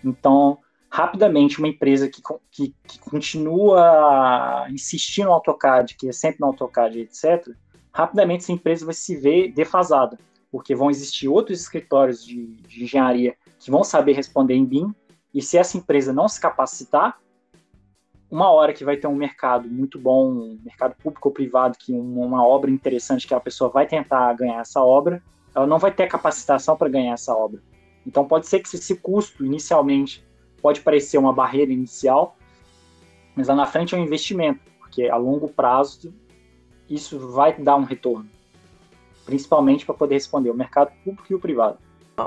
Então, 0.06 0.60
rapidamente 0.88 1.58
uma 1.58 1.68
empresa 1.68 2.08
que, 2.08 2.22
que, 2.52 2.76
que, 2.88 3.00
continua 3.00 4.68
insistindo 4.70 5.26
no 5.26 5.34
AutoCAD, 5.34 5.96
que 5.96 6.08
é 6.08 6.12
sempre 6.12 6.42
no 6.42 6.48
AutoCAD, 6.48 7.00
etc., 7.02 7.50
rapidamente 7.92 8.44
essa 8.44 8.52
empresa 8.52 8.86
vai 8.86 8.94
se 8.94 9.16
ver 9.16 9.52
defasada, 9.52 10.20
porque 10.52 10.76
vão 10.76 10.92
existir 10.92 11.28
outros 11.28 11.60
escritórios 11.60 12.24
de, 12.24 12.46
de 12.58 12.84
engenharia 12.84 13.36
que 13.60 13.72
vão 13.72 13.84
saber 13.84 14.14
responder 14.14 14.54
em 14.54 14.64
BIM, 14.64 14.94
e 15.34 15.42
se 15.42 15.58
essa 15.58 15.76
empresa 15.76 16.14
não 16.14 16.30
se 16.30 16.40
capacitar, 16.40 17.20
uma 18.30 18.52
hora 18.52 18.74
que 18.74 18.84
vai 18.84 18.98
ter 18.98 19.08
um 19.08 19.16
mercado 19.16 19.70
muito 19.70 19.98
bom, 19.98 20.30
um 20.30 20.60
mercado 20.64 20.96
público 21.02 21.30
ou 21.30 21.34
privado, 21.34 21.78
que 21.78 21.94
uma, 21.94 22.46
obra 22.46 22.70
interessante 22.70 23.26
que 23.26 23.34
a 23.34 23.40
pessoa 23.40 23.70
vai 23.70 23.88
tentar 23.88 24.34
ganhar 24.34 24.60
essa 24.60 24.84
obra, 24.84 25.24
ela 25.56 25.66
não 25.66 25.80
vai 25.80 25.92
ter 25.92 26.08
capacitação 26.08 26.76
para 26.76 26.90
ganhar 26.90 27.14
essa 27.14 27.34
obra. 27.34 27.62
Então 28.06 28.28
pode 28.28 28.48
ser 28.48 28.60
que 28.60 28.76
esse 28.76 28.96
custo 28.98 29.46
inicialmente 29.46 30.26
pode 30.62 30.82
parecer 30.82 31.18
uma 31.18 31.32
barreira 31.32 31.72
inicial, 31.72 32.38
mas 33.36 33.48
lá 33.48 33.56
na 33.56 33.66
frente 33.66 33.96
é 33.96 33.98
um 33.98 34.04
investimento, 34.04 34.60
porque 34.80 35.10
a 35.10 35.16
longo 35.16 35.48
prazo 35.48 36.14
isso 36.90 37.20
vai 37.32 37.54
dar 37.54 37.78
um 37.78 37.84
retorno, 37.84 38.30
principalmente 39.26 39.86
para 39.86 39.96
poder 39.96 40.16
responder 40.16 40.50
o 40.50 40.54
mercado 40.54 40.92
público 41.04 41.28
e 41.30 41.36
o 41.36 41.40
privado. 41.40 41.78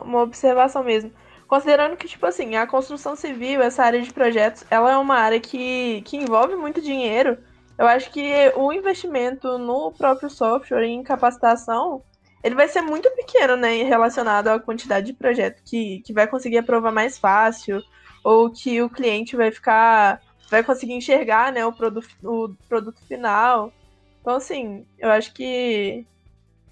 Uma 0.05 0.23
observação 0.23 0.85
mesmo. 0.85 1.11
Considerando 1.51 1.97
que, 1.97 2.07
tipo 2.07 2.25
assim, 2.25 2.55
a 2.55 2.65
construção 2.65 3.17
civil, 3.17 3.61
essa 3.61 3.83
área 3.83 4.01
de 4.01 4.13
projetos, 4.13 4.65
ela 4.71 4.93
é 4.93 4.97
uma 4.97 5.17
área 5.17 5.41
que, 5.41 6.01
que 6.03 6.17
envolve 6.17 6.55
muito 6.55 6.81
dinheiro. 6.81 7.37
eu 7.77 7.89
acho 7.89 8.09
que 8.13 8.33
o 8.55 8.73
investimento 8.73 9.59
no 9.59 9.91
próprio 9.91 10.31
software 10.31 10.85
em 10.85 11.03
capacitação 11.03 12.05
ele 12.45 12.55
vai 12.55 12.69
ser 12.69 12.83
muito 12.83 13.11
pequeno, 13.17 13.57
né, 13.57 13.83
relacionado 13.83 14.47
à 14.47 14.61
quantidade 14.61 15.07
de 15.07 15.13
projeto 15.13 15.61
que, 15.65 16.01
que 16.07 16.13
vai 16.13 16.29
conseguir 16.29 16.59
aprovar 16.59 16.93
mais 16.93 17.19
fácil, 17.19 17.83
ou 18.23 18.49
que 18.49 18.81
o 18.81 18.89
cliente 18.89 19.35
vai 19.35 19.51
ficar, 19.51 20.21
vai 20.49 20.63
conseguir 20.63 20.93
enxergar, 20.93 21.53
né, 21.53 21.67
o 21.67 21.73
produto, 21.73 22.09
o 22.23 22.55
produto 22.69 23.05
final. 23.09 23.73
Então, 24.21 24.37
assim, 24.37 24.87
eu 25.01 25.11
acho 25.11 25.35
que. 25.35 26.07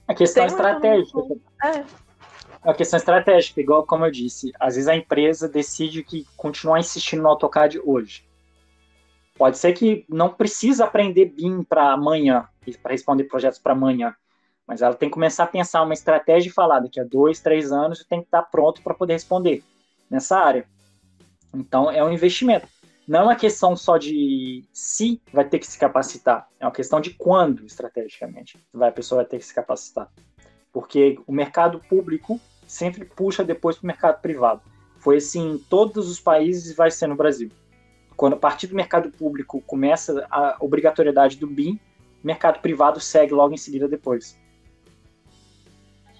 A 0.06 0.14
questão 0.14 0.46
estratégica. 0.46 1.18
É. 1.64 2.07
A 2.68 2.74
questão 2.74 2.98
estratégica, 2.98 3.62
igual 3.62 3.86
como 3.86 4.04
eu 4.04 4.10
disse, 4.10 4.52
às 4.60 4.74
vezes 4.74 4.88
a 4.88 4.94
empresa 4.94 5.48
decide 5.48 6.04
que 6.04 6.26
continuar 6.36 6.78
insistindo 6.78 7.22
no 7.22 7.30
AutoCAD 7.30 7.80
hoje. 7.82 8.28
Pode 9.38 9.56
ser 9.56 9.72
que 9.72 10.04
não 10.06 10.28
precisa 10.28 10.84
aprender 10.84 11.32
BIM 11.34 11.62
para 11.62 11.94
amanhã, 11.94 12.46
para 12.82 12.92
responder 12.92 13.24
projetos 13.24 13.58
para 13.58 13.72
amanhã. 13.72 14.14
Mas 14.66 14.82
ela 14.82 14.94
tem 14.94 15.08
que 15.08 15.14
começar 15.14 15.44
a 15.44 15.46
pensar 15.46 15.80
uma 15.80 15.94
estratégia 15.94 16.50
e 16.50 16.52
falar, 16.52 16.80
daqui 16.80 17.00
a 17.00 17.04
dois, 17.04 17.40
três 17.40 17.72
anos, 17.72 18.04
tem 18.04 18.20
que 18.20 18.26
estar 18.26 18.42
pronto 18.42 18.82
para 18.82 18.92
poder 18.92 19.14
responder 19.14 19.64
nessa 20.10 20.36
área. 20.36 20.66
Então, 21.54 21.90
é 21.90 22.04
um 22.04 22.12
investimento. 22.12 22.68
Não 23.06 23.20
é 23.20 23.22
uma 23.22 23.36
questão 23.36 23.74
só 23.78 23.96
de 23.96 24.62
se 24.74 25.22
vai 25.32 25.48
ter 25.48 25.58
que 25.58 25.66
se 25.66 25.78
capacitar, 25.78 26.46
é 26.60 26.66
uma 26.66 26.72
questão 26.72 27.00
de 27.00 27.14
quando, 27.14 27.64
estrategicamente, 27.64 28.62
a 28.78 28.92
pessoa 28.92 29.22
vai 29.22 29.30
ter 29.30 29.38
que 29.38 29.46
se 29.46 29.54
capacitar. 29.54 30.12
Porque 30.70 31.18
o 31.26 31.32
mercado 31.32 31.80
público 31.88 32.38
sempre 32.68 33.04
puxa 33.04 33.42
depois 33.42 33.76
para 33.76 33.84
o 33.84 33.86
mercado 33.88 34.20
privado. 34.20 34.60
Foi 34.98 35.16
assim 35.16 35.54
em 35.54 35.58
todos 35.58 36.08
os 36.08 36.20
países 36.20 36.70
e 36.70 36.74
vai 36.74 36.90
ser 36.90 37.08
no 37.08 37.16
Brasil. 37.16 37.50
Quando 38.16 38.34
a 38.34 38.36
partir 38.36 38.66
do 38.66 38.76
mercado 38.76 39.10
público 39.10 39.60
começa 39.62 40.26
a 40.30 40.56
obrigatoriedade 40.60 41.36
do 41.36 41.46
BIM, 41.46 41.80
mercado 42.22 42.60
privado 42.60 43.00
segue 43.00 43.32
logo 43.32 43.54
em 43.54 43.56
seguida 43.56 43.88
depois. 43.88 44.38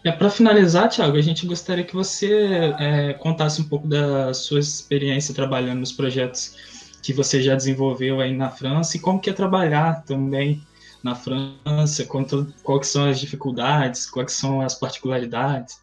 É, 0.05 0.13
Para 0.13 0.31
finalizar, 0.31 0.89
Thiago, 0.89 1.17
a 1.17 1.21
gente 1.21 1.45
gostaria 1.47 1.85
que 1.85 1.95
você 1.95 2.75
é, 2.79 3.15
contasse 3.15 3.61
um 3.61 3.69
pouco 3.69 3.87
da 3.87 4.33
sua 4.33 4.61
experiência 4.61 5.35
trabalhando 5.35 5.81
nos 5.81 5.93
projetos 5.93 6.57
que 7.03 7.13
você 7.13 7.43
já 7.43 7.55
desenvolveu 7.55 8.21
aí 8.21 8.35
na 8.35 8.49
França 8.49 8.97
e 8.97 9.01
como 9.01 9.21
que 9.21 9.31
é 9.31 9.33
trabalhar 9.33 10.05
também 10.05 10.63
na 11.03 11.15
França, 11.15 12.05
quanto, 12.05 12.53
quais 12.63 12.89
são 12.89 13.07
as 13.07 13.19
dificuldades, 13.19 14.09
quais 14.09 14.33
são 14.33 14.61
as 14.61 14.75
particularidades. 14.75 15.81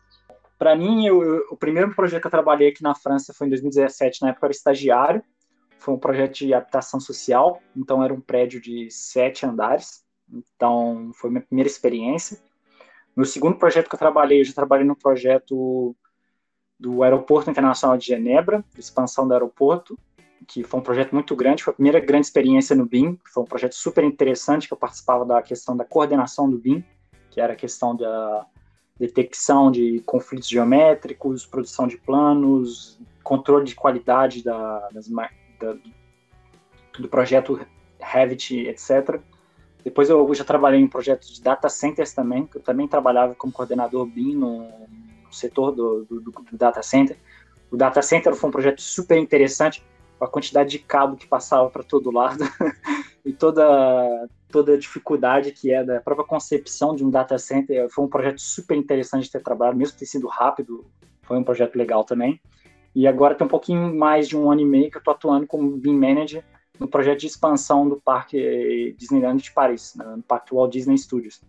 Para 0.65 0.75
mim, 0.75 1.06
eu, 1.06 1.21
eu, 1.21 1.45
o 1.51 1.56
primeiro 1.56 1.93
projeto 1.93 2.21
que 2.21 2.25
eu 2.25 2.32
trabalhei 2.32 2.69
aqui 2.69 2.82
na 2.82 2.95
França 2.95 3.32
foi 3.36 3.45
em 3.45 3.51
2017, 3.51 4.23
na 4.23 4.30
época 4.30 4.45
eu 4.45 4.47
era 4.47 4.51
estagiário, 4.51 5.23
foi 5.78 5.93
um 5.93 5.99
projeto 5.99 6.39
de 6.39 6.56
habitação 6.56 6.99
social, 6.99 7.62
então 7.78 8.04
era 8.04 8.12
um 8.12 8.19
prédio 8.19 8.60
de 8.60 8.89
sete 8.89 9.45
andares, 9.45 10.04
então 10.28 11.12
foi 11.13 11.30
minha 11.30 11.43
primeira 11.43 11.69
experiência. 11.69 12.39
No 13.15 13.23
segundo 13.28 13.60
projeto 13.60 13.88
que 13.88 13.93
eu 13.93 13.99
trabalhei, 13.99 14.41
eu 14.41 14.43
já 14.43 14.54
trabalhei 14.54 14.88
no 14.88 14.95
projeto 14.95 15.95
do 16.80 17.04
Aeroporto 17.04 17.51
Internacional 17.51 17.95
de 17.95 18.08
Genebra, 18.08 18.65
expansão 18.75 19.28
do 19.28 19.36
aeroporto, 19.36 19.95
que 20.47 20.63
foi 20.63 20.80
um 20.80 20.84
projeto 20.84 21.13
muito 21.13 21.36
grande, 21.36 21.63
foi 21.63 21.73
a 21.73 21.75
primeira 21.75 21.99
grande 21.99 22.25
experiência 22.25 22.75
no 22.75 22.88
BIM, 22.88 23.19
foi 23.32 23.43
um 23.43 23.45
projeto 23.45 23.75
super 23.75 24.04
interessante, 24.04 24.67
que 24.67 24.73
eu 24.73 24.80
participava 24.80 25.23
da 25.25 25.43
questão 25.43 25.78
da 25.78 25.86
coordenação 25.86 26.49
do 26.49 26.58
BIM, 26.58 26.84
que 27.30 27.39
era 27.39 27.54
a 27.54 27.56
questão 27.56 27.95
da 27.95 28.47
detecção 28.99 29.71
de 29.71 29.99
conflitos 30.05 30.47
geométricos, 30.47 31.45
produção 31.45 31.88
de 31.88 31.97
planos, 31.97 32.99
controle 33.23 33.65
de 33.65 33.75
qualidade 33.75 34.43
da, 34.43 34.89
das, 34.89 35.08
da, 35.08 35.75
do 36.99 37.10
projeto 37.10 37.60
Revit, 37.99 38.67
etc. 38.67 39.19
Depois 39.84 40.10
eu 40.10 40.34
já 40.34 40.43
trabalhei 40.43 40.79
em 40.79 40.88
projetos 40.88 41.36
de 41.36 41.41
data 41.41 41.69
centers 41.69 42.13
também, 42.13 42.45
que 42.47 42.58
eu 42.58 42.62
também 42.62 42.88
trabalhava 42.88 43.36
como 43.36 43.53
coordenador 43.53 44.05
BIM 44.05 44.36
no, 44.36 44.67
setor 45.36 45.71
do, 45.71 46.05
do, 46.05 46.21
do, 46.21 46.34
data 46.53 46.81
center. 46.81 47.17
O 47.69 47.77
data 47.77 48.01
center 48.01 48.34
foi 48.36 48.49
um 48.49 48.51
projeto 48.51 48.81
super 48.81 49.17
interessante, 49.17 49.84
a 50.19 50.27
quantidade 50.27 50.69
de 50.69 50.79
cabo 50.79 51.17
que 51.17 51.27
passava 51.27 51.69
para 51.69 51.84
todo 51.84 52.10
lado 52.10 52.43
e 53.26 53.34
toda 53.34 54.30
toda 54.50 54.74
a 54.74 54.78
dificuldade 54.78 55.52
que 55.52 55.74
é 55.74 55.84
da 55.84 56.00
própria 56.00 56.26
concepção 56.26 56.96
de 56.96 57.04
um 57.04 57.10
data 57.10 57.38
center. 57.38 57.90
Foi 57.90 58.06
um 58.06 58.08
projeto 58.08 58.40
super 58.40 58.78
interessante 58.78 59.24
de 59.24 59.32
ter 59.32 59.42
trabalhado, 59.42 59.78
mesmo 59.78 59.98
ter 59.98 60.06
sido 60.06 60.28
rápido, 60.28 60.86
foi 61.24 61.38
um 61.38 61.44
projeto 61.44 61.76
legal 61.76 62.06
também. 62.06 62.40
E 62.96 63.06
agora 63.06 63.36
tem 63.36 63.46
um 63.46 63.50
pouquinho 63.50 63.94
mais 63.94 64.30
de 64.30 64.38
um 64.38 64.50
ano 64.50 64.62
e 64.62 64.66
meio 64.66 64.90
que 64.90 64.96
eu 64.96 65.00
estou 65.00 65.14
atuando 65.14 65.46
como 65.46 65.76
BIM 65.76 65.98
Manager 65.98 66.42
no 66.80 66.88
projeto 66.88 67.20
de 67.20 67.28
expansão 67.28 67.90
do 67.90 68.00
Parque 68.00 68.96
Disneyland 68.98 69.42
de 69.42 69.52
Paris, 69.52 69.94
né, 69.96 70.06
no 70.06 70.24
Parque 70.24 70.54
Walt 70.54 70.72
Disney 70.72 70.98
Studios. 70.98 71.42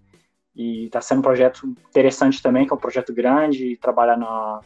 E 0.55 0.87
está 0.87 1.01
sendo 1.01 1.19
um 1.19 1.23
projeto 1.23 1.67
interessante 1.89 2.43
também, 2.43 2.67
que 2.67 2.73
é 2.73 2.75
um 2.75 2.81
projeto 2.81 3.12
grande, 3.12 3.73
e 3.73 3.77
trabalhar 3.77 4.17
na 4.17 4.61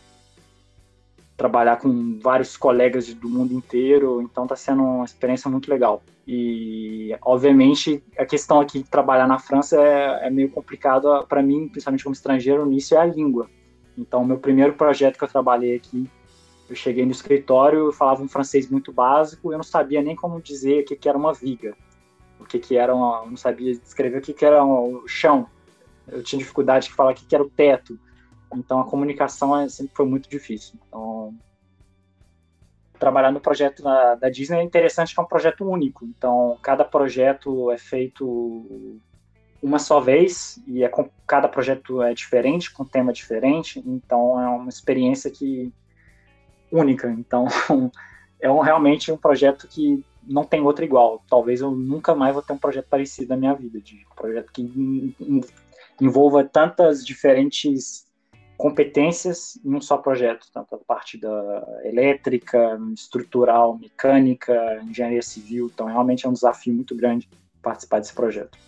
trabalhar 1.40 1.76
com 1.78 2.18
vários 2.20 2.54
colegas 2.54 3.14
do 3.14 3.26
mundo 3.26 3.54
inteiro, 3.54 4.20
então 4.20 4.42
está 4.42 4.54
sendo 4.54 4.82
uma 4.82 5.06
experiência 5.06 5.50
muito 5.50 5.70
legal. 5.70 6.02
E, 6.28 7.16
obviamente, 7.22 8.04
a 8.18 8.26
questão 8.26 8.60
aqui 8.60 8.82
de 8.82 8.90
trabalhar 8.90 9.26
na 9.26 9.38
França 9.38 9.80
é, 9.80 10.26
é 10.26 10.30
meio 10.30 10.50
complicado 10.50 11.24
para 11.26 11.42
mim, 11.42 11.66
principalmente 11.66 12.04
como 12.04 12.12
estrangeiro, 12.12 12.66
nisso 12.66 12.94
é 12.94 12.98
a 12.98 13.06
língua. 13.06 13.48
Então, 13.96 14.22
meu 14.22 14.38
primeiro 14.38 14.74
projeto 14.74 15.16
que 15.16 15.24
eu 15.24 15.28
trabalhei 15.28 15.76
aqui 15.76 16.06
eu 16.68 16.76
cheguei 16.76 17.04
no 17.04 17.10
escritório, 17.10 17.90
falava 17.90 18.22
um 18.22 18.28
francês 18.28 18.70
muito 18.70 18.92
básico, 18.92 19.50
eu 19.50 19.56
não 19.56 19.64
sabia 19.64 20.00
nem 20.00 20.14
como 20.14 20.40
dizer 20.40 20.82
o 20.82 20.84
que, 20.84 20.94
que 20.94 21.08
era 21.08 21.18
uma 21.18 21.32
viga, 21.32 21.74
o 22.38 22.44
que, 22.44 22.60
que 22.60 22.76
era 22.76 22.94
uma, 22.94 23.26
não 23.26 23.36
sabia 23.36 23.74
descrever 23.74 24.18
o 24.18 24.20
que, 24.20 24.32
que 24.32 24.44
era 24.44 24.62
o 24.62 25.02
chão. 25.08 25.48
Eu 26.06 26.22
tinha 26.22 26.38
dificuldade 26.38 26.86
de 26.86 26.92
falar 26.94 27.10
o 27.10 27.14
que, 27.14 27.26
que 27.26 27.34
era 27.34 27.42
o 27.42 27.50
teto. 27.50 27.98
Então 28.54 28.80
a 28.80 28.84
comunicação 28.84 29.58
é, 29.58 29.68
sempre 29.68 29.94
foi 29.94 30.06
muito 30.06 30.28
difícil. 30.28 30.78
Então 30.86 31.34
trabalhar 32.98 33.30
no 33.30 33.40
projeto 33.40 33.82
da, 33.82 34.14
da 34.14 34.28
Disney 34.28 34.58
é 34.58 34.62
interessante 34.62 35.14
que 35.14 35.20
é 35.20 35.22
um 35.22 35.26
projeto 35.26 35.64
único. 35.64 36.04
Então 36.04 36.58
cada 36.62 36.84
projeto 36.84 37.70
é 37.70 37.78
feito 37.78 39.00
uma 39.62 39.78
só 39.78 40.00
vez 40.00 40.62
e 40.66 40.82
é 40.82 40.90
cada 41.26 41.48
projeto 41.48 42.02
é 42.02 42.14
diferente, 42.14 42.72
com 42.72 42.84
tema 42.84 43.12
diferente. 43.12 43.82
Então 43.86 44.40
é 44.40 44.48
uma 44.48 44.68
experiência 44.68 45.30
que 45.30 45.72
única. 46.70 47.10
Então, 47.10 47.46
é 48.40 48.50
um, 48.50 48.60
realmente 48.60 49.10
um 49.10 49.16
projeto 49.16 49.66
que 49.68 50.04
não 50.22 50.44
tem 50.44 50.60
outro 50.60 50.84
igual. 50.84 51.22
Talvez 51.28 51.60
eu 51.60 51.70
nunca 51.70 52.14
mais 52.14 52.32
vou 52.32 52.42
ter 52.42 52.52
um 52.52 52.58
projeto 52.58 52.86
parecido 52.88 53.30
na 53.30 53.36
minha 53.36 53.54
vida, 53.54 53.80
de 53.80 54.06
um 54.10 54.14
projeto 54.14 54.52
que 54.52 55.14
envolva 56.00 56.44
tantas 56.44 57.04
diferentes 57.04 58.06
competências 58.60 59.58
em 59.64 59.74
um 59.74 59.80
só 59.80 59.96
projeto, 59.96 60.46
tanto 60.52 60.74
a 60.74 60.78
parte 60.78 61.16
da 61.16 61.80
elétrica, 61.82 62.78
estrutural, 62.94 63.78
mecânica, 63.78 64.82
engenharia 64.82 65.22
civil. 65.22 65.70
Então, 65.72 65.86
realmente 65.86 66.26
é 66.26 66.28
um 66.28 66.34
desafio 66.34 66.74
muito 66.74 66.94
grande 66.94 67.26
participar 67.62 68.00
desse 68.00 68.12
projeto. 68.12 68.58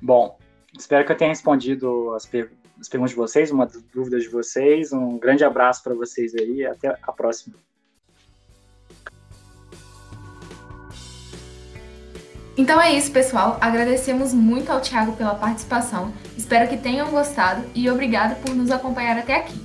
Bom, 0.00 0.38
espero 0.76 1.04
que 1.04 1.12
eu 1.12 1.16
tenha 1.16 1.30
respondido 1.30 2.14
as 2.14 2.24
perguntas 2.24 2.64
as 2.80 2.88
perguntas 2.88 3.12
de 3.12 3.16
vocês, 3.16 3.52
uma 3.52 3.66
das 3.66 3.80
dúvidas 3.82 4.24
de 4.24 4.28
vocês. 4.28 4.92
Um 4.92 5.16
grande 5.16 5.44
abraço 5.44 5.82
para 5.82 5.94
vocês 5.94 6.34
aí 6.34 6.56
e 6.56 6.66
até 6.66 6.88
a 7.00 7.12
próxima. 7.12 7.54
Então 12.56 12.80
é 12.80 12.92
isso, 12.92 13.10
pessoal. 13.10 13.58
Agradecemos 13.60 14.32
muito 14.32 14.70
ao 14.70 14.80
Thiago 14.80 15.12
pela 15.12 15.34
participação. 15.34 16.12
Espero 16.36 16.68
que 16.68 16.76
tenham 16.76 17.10
gostado 17.10 17.64
e 17.74 17.90
obrigado 17.90 18.40
por 18.40 18.54
nos 18.54 18.70
acompanhar 18.70 19.18
até 19.18 19.36
aqui. 19.36 19.60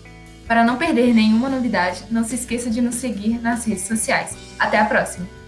Para 0.48 0.64
não 0.64 0.78
perder 0.78 1.14
nenhuma 1.14 1.50
novidade, 1.50 2.06
não 2.10 2.24
se 2.24 2.34
esqueça 2.34 2.72
de 2.72 2.82
nos 2.82 2.96
seguir 2.96 3.40
nas 3.40 3.66
redes 3.66 3.84
sociais. 3.84 4.36
Até 4.58 4.80
a 4.80 4.86
próxima! 4.86 5.39